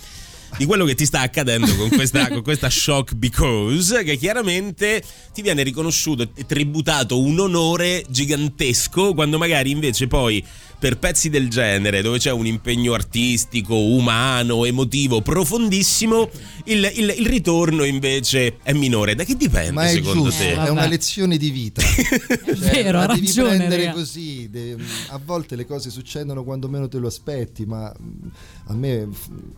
di 0.56 0.64
quello 0.64 0.84
che 0.84 0.94
ti 0.94 1.04
sta 1.04 1.20
accadendo 1.20 1.74
con 1.74 1.88
questa, 1.88 2.28
con 2.30 2.42
questa 2.42 2.70
shock 2.70 3.14
because 3.14 4.04
che 4.04 4.16
chiaramente 4.16 5.02
ti 5.34 5.42
viene 5.42 5.64
riconosciuto 5.64 6.30
e 6.32 6.46
tributato 6.46 7.20
un 7.20 7.40
onore 7.40 8.04
gigantesco 8.08 9.14
quando 9.14 9.36
magari 9.36 9.72
invece 9.72 10.06
poi 10.06 10.42
per 10.78 10.98
pezzi 10.98 11.28
del 11.28 11.48
genere 11.48 12.02
dove 12.02 12.18
c'è 12.18 12.30
un 12.30 12.46
impegno 12.46 12.92
artistico, 12.94 13.74
umano, 13.76 14.64
emotivo 14.64 15.20
profondissimo 15.22 16.28
il, 16.64 16.90
il- 16.96 17.14
il 17.18 17.26
ritorno 17.26 17.84
invece 17.84 18.58
è 18.62 18.72
minore 18.72 19.14
da 19.14 19.24
che 19.24 19.34
dipende 19.36 19.72
Ma 19.72 19.84
è 19.86 19.92
secondo 19.92 20.24
giusto, 20.24 20.42
te? 20.42 20.54
è 20.54 20.68
una 20.68 20.86
lezione 20.86 21.36
di 21.36 21.50
vita. 21.50 21.82
Cioè, 22.48 22.82
vero, 22.82 22.98
ha 23.00 23.06
ragione, 23.06 23.56
prendere 23.56 23.92
così. 23.92 24.48
a 25.10 25.20
volte 25.24 25.54
le 25.56 25.64
cose 25.66 25.90
succedono 25.90 26.44
quando 26.44 26.68
meno 26.68 26.88
te 26.88 26.98
lo 26.98 27.06
aspetti, 27.06 27.64
ma 27.66 27.92
mm, 28.00 28.28
a 28.66 28.74
me 28.74 29.08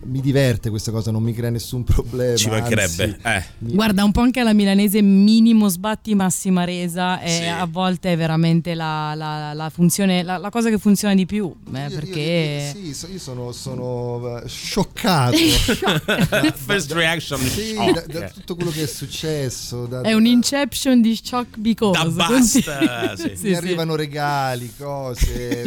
mi 0.04 0.20
diverte 0.20 0.70
questa 0.70 0.90
cosa, 0.90 1.10
non 1.10 1.22
mi 1.22 1.32
crea 1.32 1.50
nessun 1.50 1.82
problema. 1.84 2.36
Ci 2.36 2.48
mancherebbe, 2.48 3.18
anzi, 3.22 3.46
eh. 3.46 3.52
mi- 3.58 3.74
Guarda, 3.74 4.04
un 4.04 4.12
po' 4.12 4.20
anche 4.20 4.42
la 4.42 4.52
milanese 4.52 5.00
minimo 5.02 5.68
sbatti 5.68 6.14
massima 6.14 6.64
resa 6.64 7.20
e 7.20 7.28
Sì. 7.30 7.44
a 7.44 7.64
volte 7.66 8.12
è 8.12 8.16
veramente 8.16 8.74
la, 8.74 9.14
la- 9.14 9.52
la 9.54 9.70
funzione, 9.70 10.22
la, 10.22 10.36
la 10.36 10.50
cosa 10.50 10.68
che 10.68 10.78
funziona 10.78 11.09
di 11.14 11.26
più, 11.26 11.52
eh, 11.72 11.78
io- 11.78 11.88
io- 11.88 11.94
perché... 11.94 12.70
sì, 12.74 13.12
io 13.12 13.18
sono, 13.18 13.52
sono 13.52 14.38
eh, 14.42 14.48
scioccato. 14.48 15.36
First 16.66 16.92
reaction 16.92 17.38
Sì, 17.40 17.74
da, 17.74 18.04
da 18.06 18.28
tutto 18.30 18.54
quello 18.54 18.70
che 18.70 18.82
è 18.82 18.86
successo. 18.86 19.86
da- 19.86 20.02
È 20.02 20.12
un 20.12 20.26
inception 20.26 21.00
di 21.00 21.18
shock 21.22 21.56
because. 21.58 21.98
Da 22.02 22.08
basta, 22.10 23.16
sì. 23.16 23.28
mi 23.30 23.36
Sì, 23.36 23.36
sì. 23.36 23.54
arrivano 23.54 23.94
regali, 23.96 24.72
cose, 24.78 25.64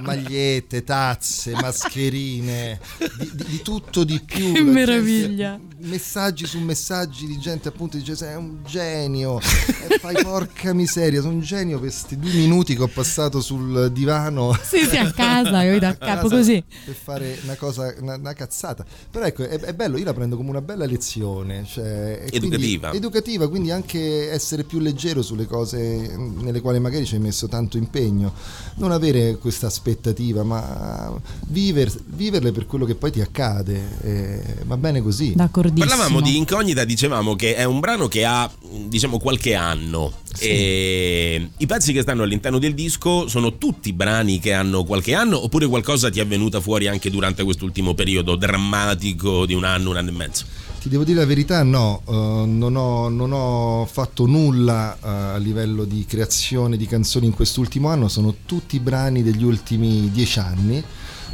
magliette, 0.00 0.84
tazze, 0.84 1.52
mascherine, 1.52 2.80
di, 3.18 3.30
di- 3.34 3.44
di 3.46 3.62
tutto 3.62 4.04
di 4.04 4.20
più. 4.24 4.52
Che 4.52 4.58
La 4.58 4.64
gente- 4.64 4.70
meraviglia. 4.72 5.60
messaggi 5.78 6.46
su 6.46 6.58
messaggi 6.60 7.26
di 7.26 7.38
gente 7.38 7.68
appunto 7.68 7.96
dice 7.96 8.14
sei 8.16 8.36
un 8.36 8.58
genio 8.64 9.40
e 9.40 9.98
fai 9.98 10.22
porca 10.22 10.72
miseria, 10.72 11.20
sono 11.20 11.34
un 11.34 11.40
genio 11.40 11.78
per 11.78 11.88
questi 11.88 12.16
due 12.18 12.32
minuti 12.32 12.74
che 12.76 12.82
ho 12.82 12.88
passato 12.88 13.40
sul 13.40 13.90
divano 13.92 14.31
Sì, 14.62 14.86
sì, 14.88 14.96
a 14.96 15.10
casa, 15.12 15.62
capito? 15.62 15.86
A 15.86 15.94
capo 15.94 16.28
così. 16.28 16.62
per 16.84 16.94
fare 16.94 17.38
una 17.44 17.54
cosa, 17.56 17.94
una, 18.00 18.14
una 18.16 18.32
cazzata. 18.32 18.84
Però 19.10 19.24
ecco, 19.24 19.42
è, 19.46 19.58
è 19.60 19.72
bello, 19.74 19.98
io 19.98 20.04
la 20.04 20.14
prendo 20.14 20.36
come 20.36 20.50
una 20.50 20.60
bella 20.62 20.86
lezione. 20.86 21.64
Cioè, 21.66 22.22
e 22.24 22.28
quindi- 22.30 22.46
Educativa. 22.46 22.92
educativa, 22.92 23.48
quindi 23.48 23.70
anche 23.70 24.30
essere 24.30 24.64
più 24.64 24.78
leggero 24.78 25.22
sulle 25.22 25.46
cose 25.46 25.78
nelle 26.16 26.60
quali 26.60 26.78
magari 26.80 27.04
ci 27.04 27.14
hai 27.14 27.20
messo 27.20 27.48
tanto 27.48 27.76
impegno. 27.76 28.32
Non 28.76 28.92
avere 28.92 29.36
questa 29.36 29.66
aspettativa, 29.66 30.42
ma 30.42 31.12
viver- 31.48 32.00
viverle 32.06 32.52
per 32.52 32.66
quello 32.66 32.84
che 32.84 32.94
poi 32.94 33.10
ti 33.12 33.20
accade. 33.20 33.80
e 34.02 34.42
va 34.64 34.76
bene 34.76 35.02
così. 35.02 35.34
D'accordissimo. 35.34 35.84
Parlavamo 35.86 36.20
di 36.20 36.36
Incognita, 36.36 36.84
dicevamo 36.84 37.34
che 37.36 37.54
è 37.54 37.64
un 37.64 37.80
brano 37.80 38.08
che 38.08 38.24
ha 38.24 38.50
diciamo 38.86 39.18
qualche 39.18 39.54
anno 39.54 40.12
e 40.38 41.48
i 41.56 41.66
pezzi 41.66 41.92
che 41.92 42.02
stanno 42.02 42.22
all'interno 42.22 42.58
del 42.58 42.74
disco 42.74 43.28
sono 43.28 43.58
tutti 43.58 43.92
brani 43.92 44.38
che 44.38 44.52
hanno 44.52 44.84
qualche 44.84 45.14
anno 45.14 45.42
oppure 45.42 45.66
qualcosa 45.66 46.10
ti 46.10 46.20
è 46.20 46.26
venuta 46.26 46.60
fuori 46.60 46.88
anche 46.88 47.10
durante 47.10 47.44
quest'ultimo 47.44 47.94
periodo 47.94 48.36
drammatico 48.36 49.46
di 49.46 49.54
un 49.54 49.64
anno, 49.64 49.90
un 49.90 49.96
anno 49.96 50.08
e 50.10 50.12
mezzo? 50.12 50.44
Ti 50.80 50.88
devo 50.88 51.04
dire 51.04 51.20
la 51.20 51.26
verità, 51.26 51.62
no, 51.62 52.02
uh, 52.06 52.12
non, 52.44 52.74
ho, 52.74 53.08
non, 53.08 53.30
ho, 53.32 53.86
fatto 53.86 54.26
nulla 54.26 54.96
uh, 55.00 55.06
a 55.06 55.36
livello 55.36 55.84
di 55.84 56.04
creazione 56.08 56.76
di 56.76 56.86
canzoni 56.86 57.26
in 57.26 57.32
quest'ultimo 57.32 57.88
anno, 57.88 58.08
sono 58.08 58.34
tutti 58.46 58.80
brani 58.80 59.22
degli 59.22 59.44
ultimi 59.44 60.10
dieci 60.10 60.40
anni 60.40 60.82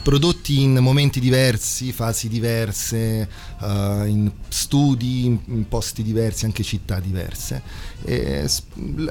prodotti 0.08 0.62
in 0.62 0.78
momenti 0.78 1.20
diversi, 1.20 1.92
fasi 1.92 2.30
diverse, 2.30 3.28
uh, 3.60 4.06
in 4.06 4.32
studi, 4.48 5.26
in, 5.26 5.38
in, 5.48 5.68
posti 5.68 6.02
diversi, 6.02 6.46
anche 6.46 6.62
città 6.62 6.98
diverse. 6.98 7.60
E 8.02 8.48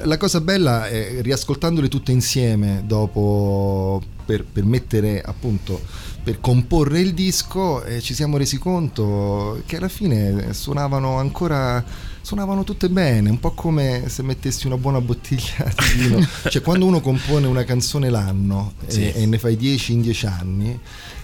la 0.02 0.16
cosa 0.16 0.40
bella 0.40 0.88
è 0.88 1.22
riascoltandole 1.22 1.86
tutte 1.86 2.10
insieme 2.10 2.82
dopo 2.84 4.02
per, 4.26 4.44
per 4.44 4.64
mettere 4.64 5.20
appunto 5.20 5.80
per 6.24 6.40
comporre 6.40 6.98
il 6.98 7.14
disco 7.14 7.84
e 7.84 8.00
ci 8.00 8.12
siamo 8.12 8.36
resi 8.36 8.58
conto 8.58 9.62
che 9.66 9.76
alla 9.76 9.88
fine 9.88 10.52
suonavano 10.52 11.16
ancora 11.16 11.82
suonavano 12.28 12.62
tutte 12.62 12.90
bene, 12.90 13.30
un 13.30 13.40
po' 13.40 13.52
come 13.52 14.04
se 14.08 14.22
mettessi 14.22 14.66
una 14.66 14.76
buona 14.76 15.00
bottiglia 15.00 15.64
di 15.74 15.98
vino. 15.98 16.28
cioè 16.50 16.60
quando 16.60 16.84
uno 16.84 17.00
compone 17.00 17.46
una 17.46 17.64
canzone 17.64 18.10
l'anno 18.10 18.74
sì. 18.86 19.10
e, 19.10 19.22
e, 19.22 19.26
ne 19.26 19.38
fai 19.38 19.56
10 19.56 19.92
in 19.94 20.02
10 20.02 20.26
anni, 20.26 20.78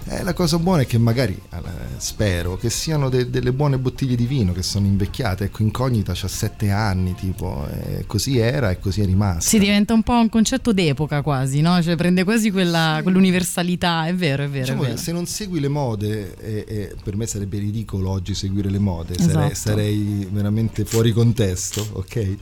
eh, 0.07 0.23
la 0.23 0.35
cosa 0.35 0.59
buona 0.59 0.83
è 0.83 0.87
che 0.87 0.99
magari, 0.99 1.33
eh, 1.33 1.61
spero, 1.97 2.57
che 2.57 2.69
siano 2.69 3.09
de- 3.09 3.31
delle 3.31 3.53
buone 3.53 3.79
bottiglie 3.79 4.17
di 4.17 4.27
vino 4.27 4.53
che 4.53 4.63
sono 4.63 4.87
invecchiate. 4.87 5.45
Ecco, 5.45 5.63
Incognita 5.63 6.13
ha 6.13 6.29
7 6.29 6.71
anni, 6.71 7.15
tipo, 7.15 7.67
e 7.71 8.05
così 8.07 8.39
era 8.39 8.71
e 8.71 8.79
così 8.79 9.01
è 9.01 9.07
rimasta. 9.07 9.41
Si 9.41 9.59
diventa 9.59 9.95
un 9.95 10.03
po' 10.03 10.13
un 10.13 10.29
concetto 10.29 10.73
d'epoca 10.73 11.23
quasi, 11.23 11.63
no? 11.63 11.81
Cioè 11.83 11.97
prende 11.97 12.25
quasi 12.25 12.51
quella, 12.51 12.97
sì. 12.97 13.03
quell'universalità, 13.03 14.07
è 14.07 14.15
vero, 14.15 14.45
è 14.45 14.49
vero, 14.49 14.65
diciamo 14.65 14.83
è 14.83 14.87
vero. 14.89 14.99
Se 14.99 15.13
non 15.13 15.27
segui 15.27 15.61
le 15.61 15.69
mode, 15.69 16.37
e, 16.39 16.65
e 16.67 16.95
per 17.03 17.17
me 17.17 17.27
sarebbe 17.27 17.59
ridicolo 17.59 18.11
oggi 18.11 18.35
seguire 18.35 18.69
le 18.69 18.79
mode, 18.79 19.15
esatto. 19.15 19.33
sarei, 19.33 19.55
sarei, 19.55 20.29
veramente 20.31 20.85
fuori 20.85 21.13
contesto, 21.13 21.87
ok? 21.93 22.37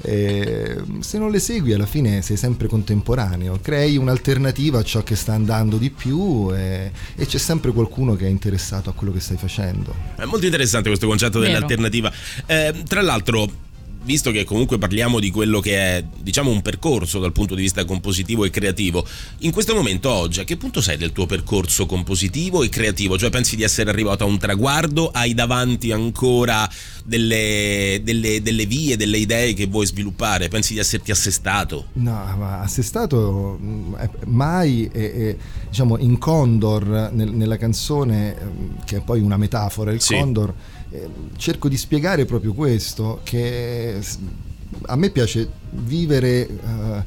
E, 0.00 0.82
se 1.00 1.18
non 1.18 1.30
le 1.30 1.38
segui 1.40 1.74
alla 1.74 1.86
fine 1.86 2.22
sei 2.22 2.38
sempre 2.38 2.68
contemporaneo, 2.68 3.58
crei 3.60 3.98
un'alternativa 3.98 4.78
a 4.78 4.82
ciò 4.82 5.02
che 5.02 5.14
sta 5.14 5.34
andando 5.34 5.76
di 5.76 5.90
più 5.90 6.50
e, 6.54 6.90
e 7.16 7.26
c'è 7.26 7.38
sempre 7.38 7.72
qualcuno 7.72 8.14
che 8.14 8.26
è 8.26 8.30
interessato 8.30 8.90
a 8.90 8.92
quello 8.92 9.12
che 9.12 9.20
stai 9.20 9.36
facendo. 9.36 9.94
È 10.16 10.24
molto 10.24 10.44
interessante 10.44 10.88
questo 10.88 11.06
concetto 11.06 11.38
Vero. 11.38 11.52
dell'alternativa. 11.52 12.12
Eh, 12.46 12.82
tra 12.86 13.02
l'altro 13.02 13.61
visto 14.04 14.30
che 14.30 14.44
comunque 14.44 14.78
parliamo 14.78 15.20
di 15.20 15.30
quello 15.30 15.60
che 15.60 15.76
è 15.76 16.04
diciamo 16.20 16.50
un 16.50 16.62
percorso 16.62 17.18
dal 17.18 17.32
punto 17.32 17.54
di 17.54 17.62
vista 17.62 17.84
compositivo 17.84 18.44
e 18.44 18.50
creativo, 18.50 19.06
in 19.38 19.52
questo 19.52 19.74
momento 19.74 20.10
oggi 20.10 20.40
a 20.40 20.44
che 20.44 20.56
punto 20.56 20.80
sei 20.80 20.96
del 20.96 21.12
tuo 21.12 21.26
percorso 21.26 21.86
compositivo 21.86 22.62
e 22.62 22.68
creativo? 22.68 23.18
Cioè 23.18 23.30
pensi 23.30 23.56
di 23.56 23.62
essere 23.62 23.90
arrivato 23.90 24.24
a 24.24 24.26
un 24.26 24.38
traguardo? 24.38 25.08
Hai 25.08 25.34
davanti 25.34 25.92
ancora 25.92 26.68
delle, 27.04 28.00
delle, 28.02 28.42
delle 28.42 28.66
vie, 28.66 28.96
delle 28.96 29.18
idee 29.18 29.54
che 29.54 29.66
vuoi 29.66 29.86
sviluppare? 29.86 30.48
Pensi 30.48 30.74
di 30.74 30.80
esserti 30.80 31.10
assestato? 31.10 31.86
No, 31.94 32.34
ma 32.36 32.60
assestato 32.60 33.58
mm, 33.60 33.94
mai, 34.26 34.88
e, 34.92 35.02
e, 35.02 35.36
diciamo 35.68 35.98
in 35.98 36.18
Condor 36.18 37.10
nel, 37.12 37.30
nella 37.30 37.56
canzone, 37.56 38.36
mm, 38.42 38.70
che 38.84 38.98
è 38.98 39.00
poi 39.00 39.20
una 39.20 39.36
metafora, 39.36 39.92
il 39.92 40.00
sì. 40.00 40.14
Condor 40.14 40.54
Ehm, 40.92 41.30
cerco 41.36 41.68
di 41.68 41.76
spiegare 41.76 42.24
proprio 42.26 42.52
questo, 42.52 43.20
che 43.22 43.98
a 44.86 44.96
me 44.96 45.10
piace 45.10 45.48
vivere 45.70 46.46
uh, 46.46 47.02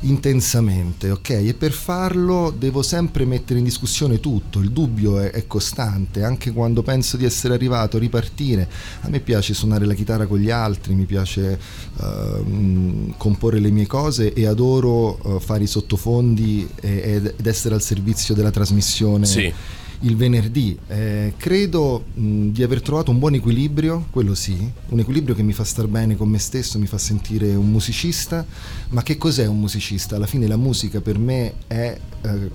intensamente, 0.00 1.10
ok? 1.10 1.30
E 1.30 1.54
per 1.54 1.72
farlo 1.72 2.52
devo 2.56 2.82
sempre 2.82 3.24
mettere 3.24 3.58
in 3.58 3.64
discussione 3.64 4.20
tutto, 4.20 4.58
il 4.60 4.70
dubbio 4.70 5.18
è, 5.18 5.30
è, 5.30 5.46
costante, 5.46 6.22
anche 6.22 6.52
quando 6.52 6.82
penso 6.82 7.16
di 7.16 7.24
essere 7.24 7.54
arrivato, 7.54 7.96
a 7.96 8.00
ripartire. 8.00 8.68
A 9.02 9.08
me 9.08 9.20
piace 9.20 9.54
suonare 9.54 9.84
la 9.84 9.94
chitarra 9.94 10.26
con 10.26 10.38
gli 10.38 10.50
altri, 10.50 10.94
mi 10.94 11.04
piace 11.04 11.58
uh, 11.96 13.14
comporre 13.16 13.60
le 13.60 13.70
mie 13.70 13.86
cose 13.86 14.32
e 14.32 14.46
adoro 14.46 15.18
uh, 15.22 15.38
fare 15.38 15.64
i 15.64 15.68
sottofondi 15.68 16.68
e, 16.80 17.32
ed 17.36 17.46
essere 17.46 17.74
al 17.74 17.82
servizio 17.82 18.34
della 18.34 18.50
trasmissione. 18.50 19.26
Sì 19.26 19.52
il 20.00 20.16
venerdì. 20.16 20.78
Eh, 20.86 21.34
credo 21.36 22.04
mh, 22.14 22.48
di 22.48 22.62
aver 22.62 22.82
trovato 22.82 23.10
un 23.10 23.18
buon 23.18 23.34
equilibrio, 23.34 24.06
quello 24.10 24.34
sì, 24.34 24.70
un 24.88 24.98
equilibrio 24.98 25.34
che 25.34 25.42
mi 25.42 25.52
fa 25.52 25.64
star 25.64 25.86
bene 25.86 26.16
con 26.16 26.28
me 26.28 26.38
stesso, 26.38 26.78
mi 26.78 26.86
fa 26.86 26.98
sentire 26.98 27.54
un 27.54 27.70
musicista, 27.70 28.44
ma 28.90 29.02
che 29.02 29.16
cos'è 29.16 29.46
un 29.46 29.58
musicista? 29.58 30.16
Alla 30.16 30.26
fine 30.26 30.46
la 30.46 30.56
musica 30.56 31.00
per 31.00 31.18
me 31.18 31.54
è 31.66 31.98
eh, 32.22 32.50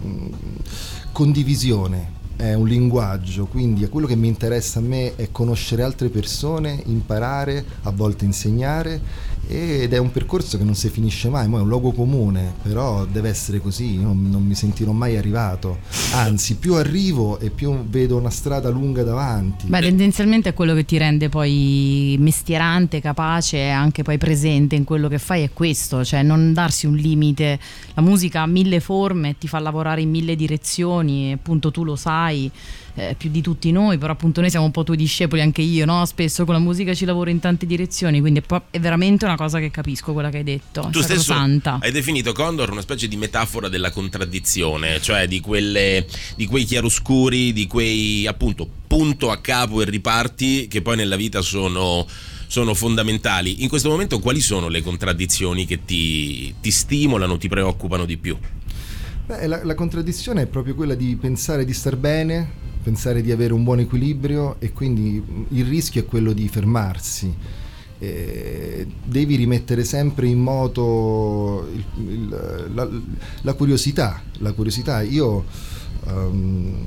condivisione, 1.12 2.22
è 2.36 2.54
un 2.54 2.68
linguaggio, 2.68 3.46
quindi 3.46 3.88
quello 3.90 4.08
che 4.08 4.16
mi 4.16 4.28
interessa 4.28 4.80
a 4.80 4.82
me 4.82 5.16
è 5.16 5.30
conoscere 5.32 5.84
altre 5.84 6.10
persone, 6.10 6.82
imparare, 6.86 7.64
a 7.84 7.92
volte 7.92 8.26
insegnare 8.26 9.32
ed 9.48 9.94
è 9.94 9.98
un 9.98 10.12
percorso 10.12 10.58
che 10.58 10.64
non 10.64 10.76
si 10.76 10.90
finisce 10.90 11.30
mai, 11.30 11.46
è 11.46 11.48
un 11.48 11.68
luogo 11.68 11.92
comune, 11.92 12.54
però 12.62 13.06
deve 13.06 13.30
essere 13.30 13.60
così, 13.60 13.98
non, 13.98 14.30
non, 14.30 14.44
mi 14.44 14.56
sentirò 14.56 14.92
mai 14.92 15.18
arrivato, 15.18 15.80
anzi 16.14 16.56
più 16.56 16.76
arrivo 16.76 17.40
e 17.40 17.50
più 17.50 17.86
vedo 17.86 18.18
una 18.18 18.30
strada 18.30 18.70
lunga 18.70 19.04
davanti. 19.04 19.68
Beh, 19.68 19.82
tendenzialmente 19.82 20.50
è 20.50 20.54
quello 20.54 20.74
che 20.74 20.86
ti 20.86 20.98
rende 20.98 21.30
poi 21.30 22.16
mestierante, 22.20 23.02
capace 23.02 23.58
e 23.58 23.70
anche 23.70 24.04
poi 24.04 24.18
presente 24.18 24.76
in 24.76 24.86
quello 24.86 25.08
che 25.08 25.20
fai, 25.20 25.44
è 25.44 25.50
questo, 25.52 26.04
cioè 26.04 26.24
non 26.24 26.54
darsi 26.54 26.86
un 26.86 26.96
limite, 26.96 27.60
la 27.94 28.02
musica 28.02 28.42
ha 28.42 28.48
mille 28.48 28.80
forme, 28.80 29.38
ti 29.38 29.48
fa 29.48 29.60
lavorare 29.60 30.02
in 30.02 30.10
mille 30.10 30.36
direzioni, 30.36 31.34
appunto 31.34 31.70
tu 31.70 31.84
lo 31.84 31.96
sai 31.96 32.50
eh, 32.96 33.16
più 33.18 33.30
di 33.30 33.42
tutti 33.42 33.72
noi, 33.72 33.98
però 33.98 34.14
appunto 34.14 34.42
noi 34.42 34.50
siamo 34.50 34.66
un 34.66 34.72
po' 34.72 34.84
tuoi 34.84 34.98
discepoli, 34.98 35.42
anche 35.42 35.62
io, 35.62 35.86
no? 35.86 36.06
Spesso 36.06 36.46
con 36.46 36.54
la 36.54 36.60
musica 36.60 36.94
ci 36.94 37.06
lavoro 37.06 37.30
in 37.30 37.40
tante 37.40 37.66
direzioni, 37.66 38.20
quindi 38.20 38.44
è, 38.46 38.62
è 38.70 38.80
veramente 38.80 39.26
una 39.26 39.36
cosa 39.36 39.60
che 39.60 39.72
capisco 39.72 40.14
quella 40.14 40.30
che 40.30 40.38
hai 40.38 40.44
detto. 40.44 40.88
Tu 40.92 41.02
stesso 41.02 41.34
santa. 41.34 41.80
hai 41.82 41.92
definito 41.92 42.34
Condor 42.34 42.72
una 42.72 42.82
specie 42.82 43.08
di 43.08 43.16
metafora 43.16 43.70
della 43.70 43.92
contraddizione, 43.92 45.02
cioè 45.02 45.28
di, 45.28 45.40
quelle, 45.40 46.06
di 46.36 46.46
quei 46.46 46.66
chiaroscuri, 46.66 47.54
di 47.54 47.68
quei 47.68 48.28
appunto 48.28 48.68
punto 48.86 49.32
a 49.32 49.38
capo 49.38 49.82
e 49.82 49.86
riparti 49.86 50.68
che 50.68 50.82
poi 50.82 50.96
nella 50.96 51.16
vita 51.16 51.42
sono 51.42 52.06
sono 52.54 52.76
fondamentali. 52.76 53.64
In 53.64 53.70
questo 53.70 53.90
momento 53.90 54.20
quali 54.20 54.40
sono 54.40 54.68
le 54.68 54.84
contraddizioni 54.84 55.66
che 55.66 55.86
ti, 55.86 56.54
ti 56.62 56.70
stimolano, 56.70 57.40
ti 57.40 57.48
preoccupano 57.48 58.06
di 58.06 58.18
più? 58.18 58.38
Beh, 59.26 59.48
la, 59.48 59.64
la, 59.64 59.74
contraddizione 59.74 60.44
è 60.44 60.46
proprio 60.46 60.76
quella 60.76 60.94
di 60.94 61.16
pensare 61.16 61.66
di 61.66 61.74
star 61.74 61.96
bene, 61.96 62.52
pensare 62.84 63.22
di 63.22 63.32
avere 63.32 63.54
un 63.54 63.64
buon 63.64 63.80
equilibrio 63.80 64.58
e 64.60 64.72
quindi 64.72 65.24
il 65.50 65.66
rischio 65.66 66.02
è 66.02 66.06
quello 66.06 66.34
di 66.34 66.48
fermarsi. 66.48 67.34
Eh, 68.00 68.86
devi 69.06 69.36
rimettere 69.36 69.86
sempre 69.86 70.28
in 70.28 70.40
moto 70.40 71.70
il, 71.74 71.86
il, 72.10 72.72
la, 72.74 72.90
la, 73.42 73.54
curiosità. 73.54 74.22
La 74.40 74.52
curiosità. 74.52 75.02
Io 75.02 75.46
um, 76.08 76.86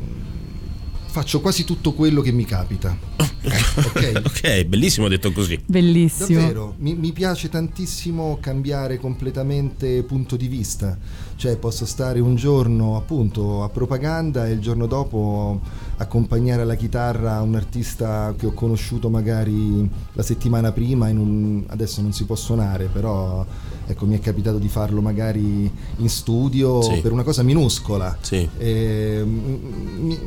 faccio 1.16 1.40
quasi 1.40 1.64
tutto 1.64 1.94
quello 1.94 2.20
che 2.20 2.30
mi 2.30 2.44
capita. 2.44 2.94
ok, 3.16 4.20
ok, 4.22 4.64
bellissimo 4.64 5.08
detto 5.08 5.32
così. 5.32 5.58
Bellissimo. 5.64 6.40
Davvero, 6.40 6.74
mi, 6.76 6.94
mi 6.94 7.12
piace 7.12 7.48
tantissimo 7.48 8.36
cambiare 8.38 8.98
completamente 8.98 10.02
punto 10.02 10.36
di 10.36 10.46
vista 10.46 10.98
cioè 11.36 11.56
posso 11.56 11.84
stare 11.84 12.18
un 12.18 12.34
giorno 12.34 12.96
appunto 12.96 13.62
a 13.62 13.68
propaganda 13.68 14.46
e 14.46 14.52
il 14.52 14.60
giorno 14.60 14.86
dopo 14.86 15.60
accompagnare 15.98 16.62
alla 16.62 16.74
chitarra 16.74 17.40
un 17.42 17.54
artista 17.54 18.34
che 18.36 18.46
ho 18.46 18.52
conosciuto 18.52 19.10
magari 19.10 19.88
la 20.14 20.22
settimana 20.22 20.72
prima, 20.72 21.08
un, 21.08 21.62
adesso 21.66 22.00
non 22.00 22.12
si 22.12 22.24
può 22.24 22.36
suonare, 22.36 22.86
però 22.86 23.44
ecco, 23.86 24.06
mi 24.06 24.16
è 24.16 24.20
capitato 24.20 24.58
di 24.58 24.68
farlo 24.68 25.02
magari 25.02 25.70
in 25.96 26.08
studio 26.08 26.80
sì. 26.82 27.00
per 27.00 27.12
una 27.12 27.22
cosa 27.22 27.42
minuscola. 27.42 28.16
Sì. 28.20 28.48
E, 28.56 29.22
mi, 29.24 30.18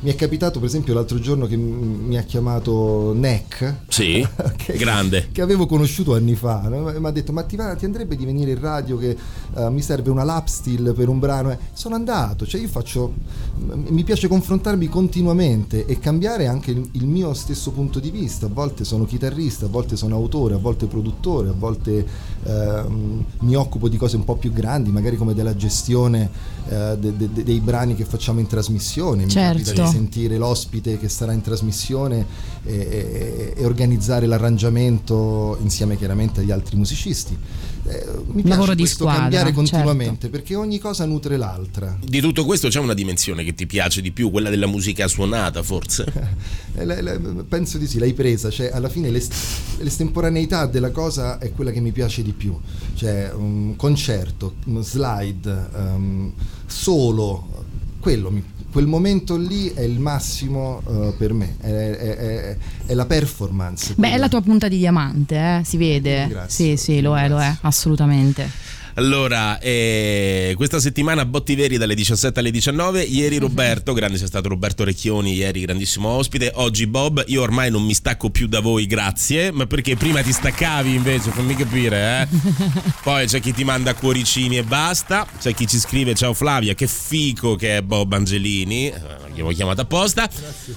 mi, 0.00 0.10
è 0.10 0.14
capitato 0.16 0.35
per 0.36 0.64
esempio 0.64 0.94
l'altro 0.94 1.18
giorno 1.18 1.46
che 1.46 1.56
mi 1.56 2.16
ha 2.16 2.22
chiamato 2.22 3.12
Neck. 3.14 3.82
Sì, 3.88 4.26
che, 4.56 4.74
grande. 4.76 5.28
Che 5.32 5.40
avevo 5.40 5.66
conosciuto 5.66 6.14
anni 6.14 6.34
fa. 6.34 6.62
No? 6.68 6.92
Mi 6.98 7.06
ha 7.06 7.10
detto: 7.10 7.32
Ma 7.32 7.42
ti, 7.42 7.56
va, 7.56 7.74
ti, 7.74 7.84
andrebbe 7.84 8.16
di 8.16 8.24
venire 8.24 8.52
in 8.52 8.60
radio 8.60 8.96
che 8.96 9.16
uh, 9.54 9.68
mi 9.68 9.82
serve 9.82 10.10
una 10.10 10.24
lap 10.24 10.46
steel 10.46 10.92
per 10.94 11.08
un 11.08 11.18
brano? 11.18 11.56
Sono 11.72 11.94
andato, 11.94 12.46
cioè 12.46 12.60
io 12.60 12.68
faccio. 12.68 13.14
Mi 13.56 14.04
piace 14.04 14.28
confrontarmi 14.28 14.88
continuamente 14.88 15.86
e 15.86 15.98
cambiare 15.98 16.46
anche 16.46 16.70
il, 16.70 16.88
il 16.92 17.06
mio 17.06 17.32
stesso 17.34 17.70
punto 17.70 17.98
di 17.98 18.10
vista. 18.10 18.46
A 18.46 18.50
volte 18.52 18.84
sono 18.84 19.04
chitarrista, 19.04 19.66
a 19.66 19.68
volte 19.68 19.96
sono 19.96 20.14
autore, 20.14 20.54
a 20.54 20.58
volte 20.58 20.86
produttore, 20.86 21.48
a 21.48 21.54
volte 21.56 22.06
uh, 22.42 23.24
mi 23.40 23.54
occupo 23.54 23.88
di 23.88 23.96
cose 23.96 24.16
un 24.16 24.24
po' 24.24 24.36
più 24.36 24.52
grandi, 24.52 24.90
magari 24.90 25.16
come 25.16 25.34
della 25.34 25.56
gestione 25.56 26.30
uh, 26.68 26.96
de, 26.96 27.16
de, 27.16 27.32
de, 27.32 27.42
dei 27.42 27.60
brani 27.60 27.94
che 27.94 28.04
facciamo 28.04 28.40
in 28.40 28.46
trasmissione. 28.46 29.26
Certo. 29.26 29.58
Mi 29.58 29.64
capita 29.64 29.82
di 29.84 29.90
sentire 29.90 30.25
l'ospite 30.34 30.98
che 30.98 31.08
sarà 31.08 31.32
in 31.32 31.40
trasmissione 31.40 32.26
e, 32.64 32.74
e, 32.74 33.54
e 33.56 33.64
organizzare 33.64 34.26
l'arrangiamento 34.26 35.56
insieme 35.62 35.96
chiaramente 35.96 36.40
agli 36.40 36.50
altri 36.50 36.76
musicisti. 36.76 37.36
Eh, 37.88 38.04
mi 38.26 38.42
piace 38.42 38.48
Lavoro 38.48 38.74
di 38.74 38.80
questo 38.80 39.04
squadra, 39.04 39.20
cambiare 39.20 39.52
continuamente 39.52 40.22
certo. 40.22 40.30
perché 40.30 40.54
ogni 40.56 40.78
cosa 40.78 41.04
nutre 41.04 41.36
l'altra. 41.36 41.96
Di 42.04 42.20
tutto 42.20 42.44
questo 42.44 42.68
c'è 42.68 42.80
una 42.80 42.94
dimensione 42.94 43.44
che 43.44 43.54
ti 43.54 43.66
piace 43.66 44.00
di 44.00 44.10
più, 44.10 44.30
quella 44.30 44.50
della 44.50 44.66
musica 44.66 45.06
suonata 45.08 45.62
forse? 45.62 46.54
Eh, 46.78 47.44
penso 47.48 47.78
di 47.78 47.86
sì, 47.86 47.98
l'hai 47.98 48.12
presa, 48.12 48.50
cioè 48.50 48.70
alla 48.70 48.90
fine 48.90 49.08
l'est- 49.08 49.32
l'estemporaneità 49.78 50.66
della 50.66 50.90
cosa 50.90 51.38
è 51.38 51.50
quella 51.50 51.70
che 51.70 51.80
mi 51.80 51.90
piace 51.90 52.22
di 52.22 52.32
più, 52.32 52.54
cioè 52.94 53.32
un 53.34 53.76
concerto, 53.76 54.56
un 54.66 54.84
slide, 54.84 55.68
um, 55.74 56.32
solo, 56.66 57.64
quello 57.98 58.30
mi 58.30 58.44
quel 58.76 58.88
momento 58.88 59.38
lì 59.38 59.72
è 59.72 59.80
il 59.80 59.98
massimo 59.98 60.82
uh, 60.84 61.16
per 61.16 61.32
me, 61.32 61.56
è, 61.62 61.66
è, 61.66 62.16
è, 62.16 62.56
è, 62.84 62.92
la 62.92 63.06
performance. 63.06 63.94
Beh, 63.96 64.10
è 64.10 64.18
la 64.18 64.28
tua 64.28 64.42
punta 64.42 64.68
di 64.68 64.76
diamante, 64.76 65.34
eh? 65.34 65.64
si 65.64 65.78
vede. 65.78 66.44
Sì, 66.48 66.76
sì, 66.76 67.00
lo 67.00 67.16
è, 67.16 67.26
lo 67.26 67.40
è, 67.40 67.56
assolutamente. 67.62 68.65
Allora, 68.98 69.58
eh, 69.58 70.54
questa 70.56 70.80
settimana 70.80 71.26
Botti 71.26 71.54
Veri 71.54 71.76
dalle 71.76 71.94
17 71.94 72.40
alle 72.40 72.50
19. 72.50 73.02
Ieri 73.02 73.36
Roberto, 73.36 73.92
grande 73.92 74.16
sia 74.16 74.26
stato 74.26 74.48
Roberto 74.48 74.84
Recchioni, 74.84 75.34
ieri 75.34 75.60
grandissimo 75.60 76.08
ospite. 76.08 76.52
Oggi 76.54 76.86
Bob, 76.86 77.22
io 77.26 77.42
ormai 77.42 77.70
non 77.70 77.84
mi 77.84 77.92
stacco 77.92 78.30
più 78.30 78.46
da 78.46 78.60
voi, 78.60 78.86
grazie. 78.86 79.52
Ma 79.52 79.66
perché 79.66 79.96
prima 79.96 80.22
ti 80.22 80.32
staccavi 80.32 80.94
invece, 80.94 81.30
fammi 81.30 81.54
capire, 81.54 82.22
eh? 82.22 82.38
Poi 83.04 83.26
c'è 83.26 83.38
chi 83.38 83.52
ti 83.52 83.64
manda 83.64 83.92
cuoricini 83.92 84.56
e 84.56 84.62
basta. 84.62 85.26
C'è 85.38 85.52
chi 85.52 85.66
ci 85.66 85.78
scrive: 85.78 86.14
Ciao 86.14 86.32
Flavia, 86.32 86.72
che 86.72 86.86
fico 86.86 87.54
che 87.54 87.76
è 87.76 87.82
Bob 87.82 88.14
Angelini. 88.14 88.84
Gli 88.86 89.32
avevo 89.32 89.50
chiamato 89.50 89.82
apposta. 89.82 90.26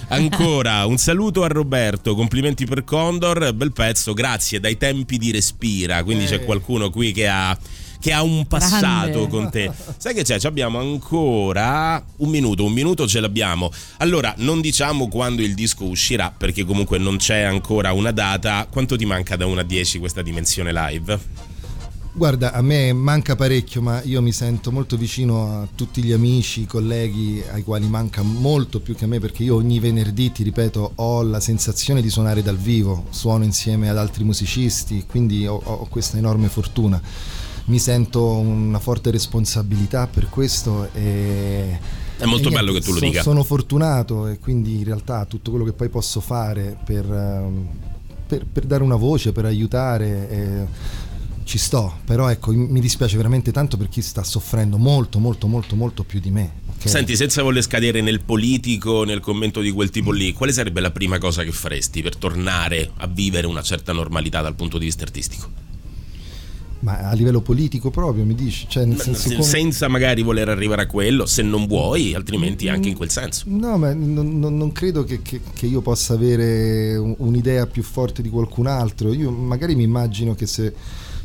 Ancora 0.10 0.84
un 0.88 0.98
saluto 0.98 1.46
a 1.46 1.48
Roberto, 1.48 2.16
complimenti 2.16 2.66
per 2.66 2.84
Condor, 2.84 3.54
bel 3.54 3.72
pezzo, 3.72 4.12
grazie. 4.12 4.60
Dai 4.60 4.76
tempi 4.76 5.18
di 5.18 5.32
respira. 5.32 6.04
Quindi 6.04 6.26
c'è 6.26 6.44
qualcuno 6.44 6.90
qui 6.90 7.14
che 7.14 7.26
ha 7.30 7.58
che 8.00 8.14
ha 8.14 8.22
un 8.24 8.48
passato 8.48 8.80
Grande. 8.80 9.28
con 9.28 9.50
te. 9.50 9.72
Sai 9.98 10.14
che 10.14 10.24
c'è? 10.24 10.40
Ci 10.40 10.48
abbiamo 10.48 10.80
ancora 10.80 12.04
un 12.18 12.30
minuto, 12.30 12.64
un 12.64 12.72
minuto 12.72 13.08
ce 13.08 13.20
l'abbiamo. 13.20 13.72
Allora, 13.98 14.34
non 14.38 14.62
diciamo 14.62 15.08
quando 15.08 15.42
il 15.42 15.54
disco 15.54 15.86
uscirà, 15.86 16.34
perché 16.36 16.66
comunque 16.66 16.98
non 16.98 17.18
c'è 17.18 17.42
ancora 17.42 17.92
una 17.92 18.12
data. 18.12 18.68
Quanto 18.70 18.96
ti 18.96 19.06
manca 19.06 19.36
da 19.36 19.46
1 19.46 19.60
a 19.60 19.64
10 19.64 20.00
questa 20.00 20.22
dimensione 20.22 20.72
live? 20.72 21.48
Guarda, 22.12 22.52
a 22.54 22.62
me 22.62 22.92
manca 22.92 23.36
parecchio, 23.36 23.82
ma 23.82 24.02
io 24.04 24.22
mi 24.22 24.32
sento 24.32 24.72
molto 24.72 24.98
vicino 24.98 25.62
a 25.62 25.68
tutti 25.74 26.04
gli 26.04 26.12
amici, 26.12 26.66
colleghi 26.66 27.42
ai 27.52 27.64
quali 27.64 27.88
manca 27.88 28.24
molto 28.24 28.82
più 28.82 28.96
che 28.96 29.06
a 29.06 29.08
me 29.08 29.20
perché 29.20 29.44
io 29.44 29.56
ogni 29.56 29.80
venerdì, 29.80 30.32
ti 30.32 30.44
ripeto, 30.44 30.94
ho 30.96 31.22
la 31.22 31.40
sensazione 31.40 32.02
di 32.02 32.10
suonare 32.10 32.42
dal 32.42 32.58
vivo, 32.58 33.06
suono 33.12 33.44
insieme 33.44 33.90
ad 33.90 33.98
altri 33.98 34.24
musicisti, 34.24 35.06
quindi 35.08 35.46
ho, 35.46 35.62
ho 35.64 35.88
questa 35.88 36.18
enorme 36.18 36.50
fortuna. 36.50 37.02
Mi 37.70 37.78
sento 37.78 38.26
una 38.26 38.80
forte 38.80 39.12
responsabilità 39.12 40.08
per 40.08 40.28
questo 40.28 40.90
e 40.94 41.78
È 42.18 42.26
molto 42.26 42.48
e 42.50 42.52
bello 42.52 42.72
niente, 42.72 42.80
che 42.80 42.86
tu 42.86 42.94
lo 42.94 42.98
so- 43.00 43.06
dica. 43.06 43.22
Sono 43.22 43.44
fortunato 43.44 44.26
e 44.28 44.40
quindi 44.40 44.78
in 44.80 44.84
realtà 44.86 45.26
tutto 45.26 45.52
quello 45.52 45.66
che 45.66 45.74
poi 45.74 45.88
posso 45.90 46.20
fare 46.20 46.76
per, 46.84 47.06
ehm, 47.06 47.68
per- 48.26 48.48
per 48.52 48.66
dare 48.66 48.82
una 48.82 48.96
voce, 48.96 49.32
per 49.32 49.46
aiutare, 49.46 50.30
eh, 50.30 50.66
ci 51.44 51.60
sto. 51.60 51.94
Però 52.06 52.28
ecco, 52.28 52.52
mi 52.52 52.80
dispiace 52.80 53.16
veramente 53.18 53.52
tanto 53.52 53.78
per 53.78 53.88
chi 53.88 54.02
sta 54.02 54.24
soffrendo 54.24 54.78
molto, 54.78 55.20
molto, 55.20 55.46
molto, 55.46 55.76
molto 55.76 56.04
più 56.04 56.20
di 56.20 56.32
me. 56.32 56.52
ok? 56.76 56.90
Senti, 56.90 57.16
senza 57.16 57.44
voler 57.44 57.62
scadere 57.62 58.02
nel 58.02 58.22
politico, 58.22 59.04
nel 59.04 59.20
commento 59.20 59.62
di 59.62 59.70
quel 59.70 59.92
tipo 59.92 60.10
lì, 60.12 60.34
quale 60.34 60.52
sarebbe 60.54 60.80
la 60.82 60.90
prima 60.92 61.20
cosa 61.20 61.44
che 61.44 61.52
faresti 61.52 62.02
per 62.02 62.16
tornare 62.16 62.90
a 62.98 63.06
vivere 63.06 63.46
una 63.46 63.62
certa 63.62 63.94
normalità 63.94 64.42
dal 64.42 64.56
punto 64.56 64.80
di 64.80 64.86
vista 64.86 65.04
artistico? 65.04 65.68
Ma 66.82 67.00
a 67.10 67.14
livello 67.14 67.42
politico 67.42 67.90
proprio 67.90 68.24
mi 68.24 68.36
dici? 68.36 68.66
Cioè, 68.70 68.86
nel 68.86 69.00
senso 69.02 69.28
Se- 69.28 69.36
come- 69.36 69.44
Senza 69.48 69.88
magari 69.90 70.22
voler 70.22 70.48
arrivare 70.48 70.84
a 70.84 70.88
quello, 70.88 71.26
se 71.26 71.42
non 71.42 71.68
vuoi, 71.68 72.14
altrimenti 72.14 72.70
anche 72.70 72.88
in 72.88 72.96
quel 72.96 73.10
senso. 73.10 73.44
No, 73.48 73.78
ma 73.78 73.94
non, 73.94 74.40
non- 74.40 74.72
credo 74.72 75.04
che, 75.04 75.22
che- 75.22 75.42
che 75.54 75.66
io 75.66 75.82
possa 75.82 76.14
avere 76.14 76.96
un- 76.96 77.16
un'idea 77.18 77.66
più 77.68 77.84
forte 77.84 78.22
di 78.22 78.30
qualcun 78.30 78.68
altro. 78.68 79.12
Io 79.14 79.30
magari 79.30 79.76
mi 79.76 79.84
immagino 79.84 80.36
che 80.36 80.46
se 80.46 80.74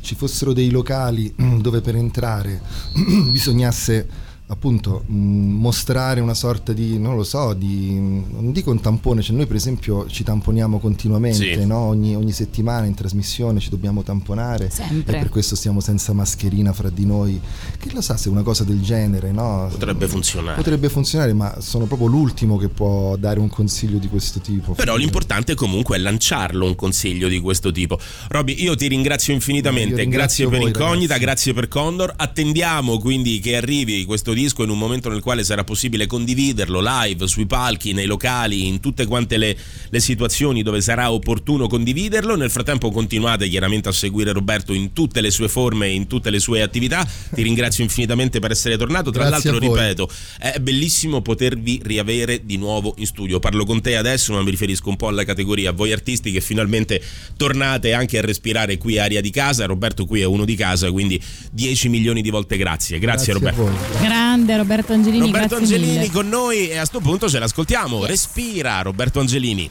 ci 0.00 0.16
fossero 0.16 0.52
dei 0.52 0.70
locali 0.70 1.32
dove 1.60 1.80
per 1.80 1.94
entrare 1.96 2.60
bisognasse 3.30 4.08
appunto 4.46 5.04
mh, 5.07 5.14
mostrare 5.16 6.20
una 6.20 6.35
sorta 6.35 6.72
di, 6.74 6.98
non 6.98 7.16
lo 7.16 7.24
so, 7.24 7.54
di, 7.54 7.94
non 7.94 8.52
dico 8.52 8.70
un 8.70 8.80
tampone, 8.80 9.22
cioè 9.22 9.35
noi 9.35 9.46
per 9.46 9.57
esempio 9.57 10.07
ci 10.07 10.22
tamponiamo 10.22 10.78
continuamente, 10.78 11.59
Sì. 11.61 11.64
no? 11.66 11.78
ogni, 11.78 12.14
ogni 12.14 12.33
settimana 12.33 12.85
in 12.87 12.92
trasmissione 12.94 13.59
ci 13.59 13.70
dobbiamo 13.70 14.02
tamponare 14.02 14.68
Sempre. 14.70 15.16
e 15.16 15.18
per 15.20 15.28
questo 15.30 15.57
stiamo 15.57 15.80
senza 15.80 16.12
mascherina 16.12 16.72
fra 16.74 16.90
di 16.90 17.07
noi. 17.07 17.40
Che 17.78 17.90
lo 17.92 18.02
sa 18.02 18.16
se 18.18 18.28
una 18.28 18.42
cosa 18.42 18.64
del 18.64 18.83
genere, 18.83 19.33
no? 19.33 19.68
Potrebbe 19.70 20.07
funzionare. 20.09 20.57
Potrebbe 20.57 20.88
funzionare, 20.90 21.33
ma 21.33 21.61
sono 21.61 21.87
proprio 21.87 22.09
l'ultimo 22.09 22.59
che 22.59 22.68
può 22.68 23.16
dare 23.16 23.40
un 23.40 23.48
consiglio 23.48 23.96
di 23.98 24.09
questo 24.09 24.40
tipo. 24.40 24.72
Però 24.74 24.94
l'importante 24.96 25.54
comunque 25.54 25.96
è 25.96 26.00
lanciarlo 26.00 26.66
un 26.66 26.74
consiglio 26.76 27.28
di 27.28 27.40
questo 27.40 27.72
tipo. 27.72 27.98
Robby, 28.28 28.62
io 28.62 28.74
ti 28.76 28.88
ringrazio 28.88 29.33
infinitamente, 29.33 29.90
Io 29.92 29.96
ringrazio 29.96 30.48
grazie 30.48 30.48
per 30.48 30.59
voi, 30.59 30.68
Incognita, 30.68 31.14
ragazzi. 31.14 31.24
grazie 31.50 31.54
per 31.54 31.68
Condor. 31.68 32.12
Attendiamo 32.14 32.98
quindi 32.98 33.38
che 33.40 33.57
arrivi 33.57 34.04
questo 34.04 34.33
disco 34.35 34.62
in 34.62 34.70
un 34.70 34.79
momento 34.79 35.09
nel 35.09 35.20
quale 35.20 35.44
sarà 35.44 35.64
possibile 35.64 36.07
condividerlo 36.07 36.81
live, 36.83 37.27
sui 37.27 37.47
palchi, 37.47 37.92
nei 37.92 38.07
locali, 38.07 38.66
in 38.66 38.81
tutte 38.81 39.07
quante 39.07 39.37
le, 39.37 39.57
le 39.88 40.01
situazioni 40.01 40.62
dove 40.62 40.81
sarà 40.81 41.12
opportuno 41.12 41.66
condividerlo. 41.66 42.37
Nel 42.37 42.51
frattempo 42.51 42.90
continuate 42.90 43.49
chiaramente 43.49 43.88
a 43.88 43.92
seguire 43.92 44.33
Roberto 44.33 44.73
in 44.73 44.92
tutte 44.92 45.20
le 45.20 45.31
sue 45.31 45.49
forme, 45.49 45.88
in 45.88 46.07
tutte 46.07 46.31
le 46.31 46.38
sue 46.38 46.62
attività. 46.62 47.07
Ti 47.33 47.42
ringrazio 47.42 47.83
infinitamente 47.83 48.40
per 48.40 48.51
essere 48.51 48.77
tornato. 48.77 49.11
Tra 49.11 49.27
Grazie 49.27 49.51
l'altro, 49.51 49.68
ripeto, 49.68 50.11
è 50.38 50.59
bellissimo 50.59 51.23
potervi 51.23 51.81
riavere 51.83 52.44
di 52.44 52.57
nuovo 52.57 52.94
in 52.99 53.07
studio. 53.07 53.38
Parlo 53.38 53.64
con 53.64 53.81
te 53.81 53.97
adesso, 53.97 54.33
ma 54.33 54.42
mi 54.42 54.51
riferisco 54.51 54.88
un 54.88 54.97
po' 54.97 55.09
alla 55.09 55.25
categoria. 55.25 55.73
Voi 55.73 55.92
artisti 55.92 56.31
che 56.31 56.40
finalmente 56.40 57.03
tornate 57.37 57.92
anche 57.92 58.18
a 58.18 58.20
respirare 58.20 58.79
qui 58.79 58.99
aria 58.99 59.20
di 59.20 59.31
casa. 59.31 59.66
Roberto 59.66 60.07
qui 60.07 60.20
è 60.20 60.25
uno 60.25 60.44
di 60.44 60.55
casa, 60.55 60.90
quindi 60.90 61.20
10 61.53 61.88
milioni 61.88 62.23
di 62.23 62.31
volte 62.31 62.57
grazie. 62.57 62.99
Grazie, 62.99 63.33
a 63.33 63.35
Roberto. 63.35 63.62
voi. 63.62 64.23
Grande 64.35 64.57
Roberto 64.57 64.92
Angelini, 64.92 65.27
Roberto 65.27 65.55
Angelini 65.55 65.92
mille. 65.92 66.11
con 66.11 66.29
noi 66.29 66.68
e 66.68 66.77
a 66.77 66.85
sto 66.85 66.99
punto 66.99 67.29
ce 67.29 67.38
l'ascoltiamo. 67.38 68.05
Respira, 68.05 68.83
Roberto 68.83 69.20
Angelini. 69.20 69.70